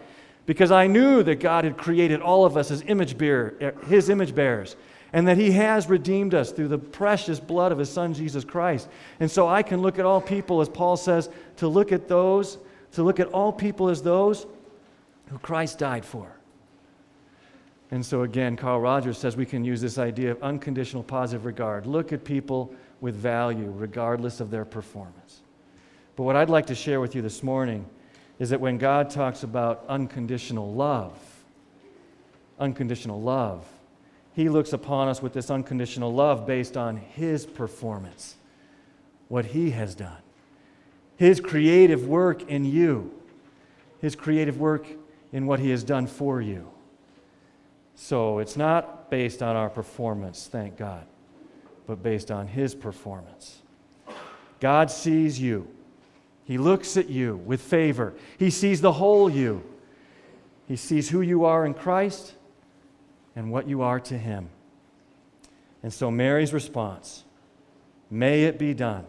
because 0.45 0.71
I 0.71 0.87
knew 0.87 1.23
that 1.23 1.39
God 1.39 1.63
had 1.63 1.77
created 1.77 2.21
all 2.21 2.45
of 2.45 2.57
us 2.57 2.71
as 2.71 2.81
image 2.87 3.17
bearer, 3.17 3.73
his 3.87 4.09
image 4.09 4.35
bearers 4.35 4.75
and 5.13 5.27
that 5.27 5.37
He 5.37 5.51
has 5.51 5.87
redeemed 5.87 6.33
us 6.33 6.51
through 6.51 6.67
the 6.67 6.77
precious 6.77 7.39
blood 7.39 7.71
of 7.71 7.77
His 7.77 7.89
Son, 7.89 8.13
Jesus 8.13 8.43
Christ. 8.43 8.89
And 9.19 9.29
so 9.29 9.47
I 9.47 9.63
can 9.63 9.81
look 9.81 9.99
at 9.99 10.05
all 10.05 10.19
people, 10.19 10.59
as 10.59 10.67
Paul 10.67 10.97
says, 10.97 11.29
to 11.57 11.67
look 11.67 11.91
at 11.91 12.07
those, 12.07 12.57
to 12.93 13.03
look 13.03 13.19
at 13.19 13.27
all 13.27 13.53
people 13.53 13.89
as 13.89 14.01
those 14.01 14.47
who 15.29 15.37
Christ 15.37 15.79
died 15.79 16.03
for. 16.03 16.27
And 17.91 18.03
so 18.03 18.23
again, 18.23 18.55
Carl 18.55 18.81
Rogers 18.81 19.19
says 19.19 19.37
we 19.37 19.45
can 19.45 19.63
use 19.63 19.79
this 19.79 19.99
idea 19.99 20.31
of 20.31 20.41
unconditional 20.41 21.03
positive 21.03 21.45
regard. 21.45 21.85
Look 21.85 22.11
at 22.11 22.23
people 22.23 22.73
with 23.01 23.13
value, 23.15 23.71
regardless 23.75 24.39
of 24.39 24.49
their 24.49 24.65
performance. 24.65 25.41
But 26.15 26.23
what 26.23 26.35
I'd 26.35 26.49
like 26.49 26.65
to 26.67 26.75
share 26.75 26.99
with 26.99 27.13
you 27.13 27.21
this 27.21 27.43
morning 27.43 27.85
is 28.39 28.49
that 28.49 28.59
when 28.59 28.79
God 28.79 29.11
talks 29.11 29.43
about 29.43 29.85
unconditional 29.87 30.73
love, 30.73 31.19
unconditional 32.59 33.21
love, 33.21 33.67
he 34.33 34.49
looks 34.49 34.73
upon 34.73 35.07
us 35.07 35.21
with 35.21 35.33
this 35.33 35.51
unconditional 35.51 36.13
love 36.13 36.47
based 36.47 36.75
on 36.75 36.97
His 36.97 37.45
performance, 37.45 38.35
what 39.27 39.45
He 39.45 39.71
has 39.71 39.93
done, 39.93 40.21
His 41.17 41.39
creative 41.39 42.07
work 42.07 42.49
in 42.49 42.65
you, 42.65 43.13
His 44.01 44.15
creative 44.15 44.59
work 44.59 44.87
in 45.31 45.45
what 45.45 45.59
He 45.59 45.69
has 45.69 45.83
done 45.83 46.07
for 46.07 46.41
you. 46.41 46.67
So 47.95 48.39
it's 48.39 48.57
not 48.57 49.11
based 49.11 49.43
on 49.43 49.55
our 49.55 49.69
performance, 49.69 50.47
thank 50.51 50.77
God, 50.77 51.05
but 51.85 52.01
based 52.01 52.31
on 52.31 52.47
His 52.47 52.73
performance. 52.73 53.61
God 54.59 54.89
sees 54.89 55.39
you. 55.39 55.67
He 56.45 56.57
looks 56.57 56.97
at 56.97 57.07
you 57.07 57.37
with 57.37 57.61
favor. 57.61 58.15
He 58.39 58.49
sees 58.49 58.81
the 58.81 58.93
whole 58.93 59.29
you. 59.29 59.63
He 60.67 60.75
sees 60.75 61.09
who 61.09 61.21
you 61.21 61.45
are 61.45 61.65
in 61.65 61.75
Christ 61.75 62.33
and 63.35 63.51
what 63.51 63.67
you 63.67 63.81
are 63.81 63.99
to 63.99 64.17
him. 64.17 64.49
And 65.81 65.91
so 65.91 66.09
Mary's 66.09 66.53
response, 66.53 67.23
may 68.09 68.43
it 68.43 68.57
be 68.57 68.73
done. 68.73 69.05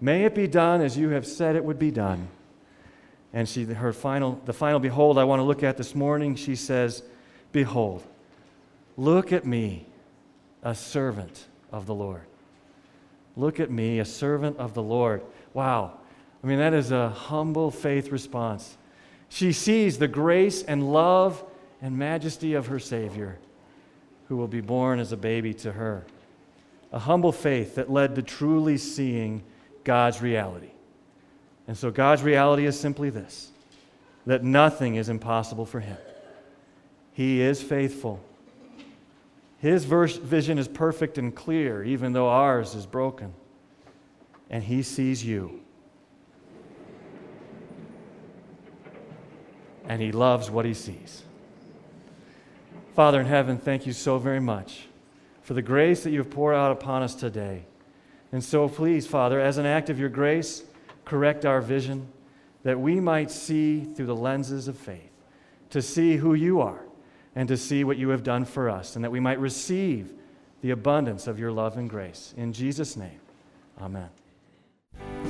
May 0.00 0.24
it 0.24 0.34
be 0.34 0.46
done 0.46 0.80
as 0.80 0.96
you 0.96 1.10
have 1.10 1.26
said 1.26 1.56
it 1.56 1.64
would 1.64 1.78
be 1.78 1.90
done. 1.90 2.28
And 3.32 3.48
she, 3.48 3.64
her 3.64 3.92
final, 3.92 4.40
the 4.44 4.52
final 4.52 4.78
behold 4.78 5.18
I 5.18 5.24
want 5.24 5.40
to 5.40 5.44
look 5.44 5.62
at 5.62 5.76
this 5.76 5.94
morning, 5.94 6.36
she 6.36 6.54
says, 6.54 7.02
Behold, 7.50 8.04
look 8.96 9.32
at 9.32 9.44
me, 9.44 9.86
a 10.62 10.74
servant 10.74 11.46
of 11.72 11.86
the 11.86 11.94
Lord. 11.94 12.22
Look 13.36 13.58
at 13.58 13.70
me, 13.70 13.98
a 13.98 14.04
servant 14.04 14.58
of 14.58 14.74
the 14.74 14.82
Lord. 14.82 15.22
Wow. 15.52 15.98
I 16.42 16.46
mean, 16.46 16.58
that 16.58 16.74
is 16.74 16.92
a 16.92 17.08
humble 17.08 17.70
faith 17.70 18.12
response. 18.12 18.76
She 19.28 19.52
sees 19.52 19.98
the 19.98 20.06
grace 20.06 20.62
and 20.62 20.92
love 20.92 21.42
and 21.84 21.98
majesty 21.98 22.54
of 22.54 22.68
her 22.68 22.78
Savior, 22.78 23.36
who 24.28 24.38
will 24.38 24.48
be 24.48 24.62
born 24.62 24.98
as 24.98 25.12
a 25.12 25.18
baby 25.18 25.52
to 25.52 25.70
her. 25.70 26.02
A 26.92 26.98
humble 26.98 27.30
faith 27.30 27.74
that 27.74 27.90
led 27.90 28.14
to 28.14 28.22
truly 28.22 28.78
seeing 28.78 29.42
God's 29.84 30.22
reality. 30.22 30.70
And 31.68 31.76
so, 31.76 31.90
God's 31.90 32.22
reality 32.22 32.64
is 32.64 32.80
simply 32.80 33.10
this 33.10 33.52
that 34.24 34.42
nothing 34.42 34.94
is 34.94 35.10
impossible 35.10 35.66
for 35.66 35.80
Him. 35.80 35.98
He 37.12 37.42
is 37.42 37.62
faithful. 37.62 38.18
His 39.58 39.84
vision 39.84 40.56
is 40.56 40.66
perfect 40.66 41.18
and 41.18 41.34
clear, 41.36 41.84
even 41.84 42.14
though 42.14 42.30
ours 42.30 42.74
is 42.74 42.86
broken. 42.86 43.34
And 44.48 44.64
He 44.64 44.82
sees 44.82 45.22
you. 45.22 45.60
And 49.86 50.00
He 50.00 50.12
loves 50.12 50.50
what 50.50 50.64
He 50.64 50.72
sees. 50.72 51.24
Father 52.94 53.20
in 53.20 53.26
heaven, 53.26 53.58
thank 53.58 53.86
you 53.86 53.92
so 53.92 54.18
very 54.18 54.38
much 54.38 54.86
for 55.42 55.54
the 55.54 55.62
grace 55.62 56.04
that 56.04 56.10
you 56.10 56.18
have 56.18 56.30
poured 56.30 56.54
out 56.54 56.70
upon 56.70 57.02
us 57.02 57.16
today. 57.16 57.64
And 58.30 58.42
so, 58.42 58.68
please, 58.68 59.04
Father, 59.04 59.40
as 59.40 59.58
an 59.58 59.66
act 59.66 59.90
of 59.90 59.98
your 59.98 60.08
grace, 60.08 60.62
correct 61.04 61.44
our 61.44 61.60
vision 61.60 62.06
that 62.62 62.78
we 62.78 63.00
might 63.00 63.32
see 63.32 63.82
through 63.82 64.06
the 64.06 64.14
lenses 64.14 64.68
of 64.68 64.78
faith, 64.78 65.10
to 65.70 65.82
see 65.82 66.16
who 66.16 66.34
you 66.34 66.60
are 66.60 66.84
and 67.34 67.48
to 67.48 67.56
see 67.56 67.82
what 67.82 67.96
you 67.96 68.10
have 68.10 68.22
done 68.22 68.44
for 68.44 68.70
us, 68.70 68.94
and 68.94 69.04
that 69.04 69.10
we 69.10 69.18
might 69.18 69.40
receive 69.40 70.12
the 70.62 70.70
abundance 70.70 71.26
of 71.26 71.36
your 71.36 71.50
love 71.50 71.76
and 71.76 71.90
grace. 71.90 72.32
In 72.36 72.52
Jesus' 72.52 72.96
name, 72.96 73.18
amen. 73.80 74.08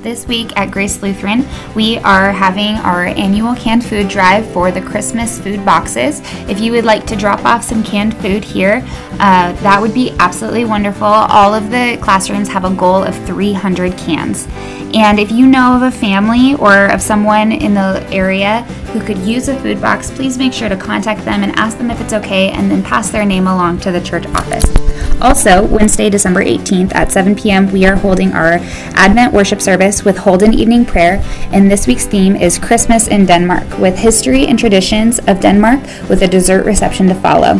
This 0.01 0.27
week 0.27 0.55
at 0.55 0.69
Grace 0.69 1.01
Lutheran, 1.01 1.45
we 1.73 1.97
are 1.99 2.31
having 2.31 2.75
our 2.75 3.05
annual 3.05 3.55
canned 3.55 3.83
food 3.83 4.07
drive 4.07 4.45
for 4.51 4.71
the 4.71 4.81
Christmas 4.81 5.39
food 5.39 5.65
boxes. 5.65 6.21
If 6.47 6.59
you 6.59 6.71
would 6.73 6.85
like 6.85 7.07
to 7.07 7.15
drop 7.15 7.43
off 7.43 7.63
some 7.63 7.83
canned 7.83 8.15
food 8.17 8.43
here, 8.43 8.83
uh, 9.13 9.53
that 9.53 9.81
would 9.81 9.93
be 9.93 10.11
absolutely 10.19 10.65
wonderful. 10.65 11.07
All 11.07 11.55
of 11.55 11.71
the 11.71 11.97
classrooms 12.01 12.49
have 12.49 12.65
a 12.65 12.75
goal 12.75 13.03
of 13.03 13.15
300 13.25 13.97
cans. 13.97 14.47
And 14.93 15.19
if 15.19 15.31
you 15.31 15.47
know 15.47 15.75
of 15.75 15.81
a 15.81 15.91
family 15.91 16.55
or 16.55 16.85
of 16.85 17.01
someone 17.01 17.51
in 17.51 17.73
the 17.73 18.07
area 18.11 18.61
who 18.93 19.01
could 19.01 19.17
use 19.17 19.47
a 19.47 19.59
food 19.59 19.81
box, 19.81 20.11
please 20.11 20.37
make 20.37 20.53
sure 20.53 20.69
to 20.69 20.77
contact 20.77 21.25
them 21.25 21.43
and 21.43 21.51
ask 21.53 21.77
them 21.77 21.89
if 21.89 21.99
it's 21.99 22.13
okay 22.13 22.51
and 22.51 22.69
then 22.69 22.83
pass 22.83 23.09
their 23.09 23.25
name 23.25 23.47
along 23.47 23.79
to 23.79 23.91
the 23.91 24.01
church 24.01 24.25
office. 24.27 24.94
Also, 25.21 25.65
Wednesday, 25.65 26.09
December 26.09 26.43
18th 26.43 26.93
at 26.93 27.11
7 27.11 27.35
p.m., 27.35 27.71
we 27.71 27.85
are 27.85 27.95
holding 27.95 28.33
our 28.33 28.59
Advent 28.95 29.33
worship 29.33 29.61
service 29.61 30.03
with 30.03 30.17
Holden 30.17 30.53
Evening 30.53 30.85
Prayer, 30.85 31.21
and 31.53 31.71
this 31.71 31.87
week's 31.87 32.05
theme 32.05 32.35
is 32.35 32.59
Christmas 32.59 33.07
in 33.07 33.25
Denmark, 33.25 33.79
with 33.79 33.97
history 33.97 34.45
and 34.47 34.59
traditions 34.59 35.19
of 35.19 35.39
Denmark 35.39 35.79
with 36.09 36.21
a 36.21 36.27
dessert 36.27 36.65
reception 36.65 37.07
to 37.07 37.15
follow. 37.15 37.59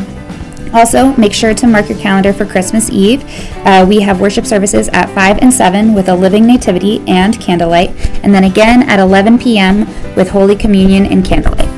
Also, 0.73 1.15
make 1.15 1.33
sure 1.33 1.53
to 1.53 1.67
mark 1.67 1.87
your 1.87 1.97
calendar 1.99 2.33
for 2.33 2.45
Christmas 2.45 2.89
Eve. 2.89 3.23
Uh, 3.65 3.85
we 3.87 4.01
have 4.01 4.19
worship 4.19 4.45
services 4.45 4.89
at 4.89 5.09
5 5.15 5.37
and 5.37 5.53
7 5.53 5.93
with 5.93 6.09
a 6.09 6.15
living 6.15 6.45
nativity 6.45 7.01
and 7.07 7.39
candlelight, 7.39 7.91
and 8.23 8.33
then 8.33 8.43
again 8.43 8.83
at 8.89 8.99
11 8.99 9.39
p.m. 9.39 9.87
with 10.15 10.29
Holy 10.29 10.55
Communion 10.55 11.05
and 11.05 11.23
candlelight. 11.25 11.74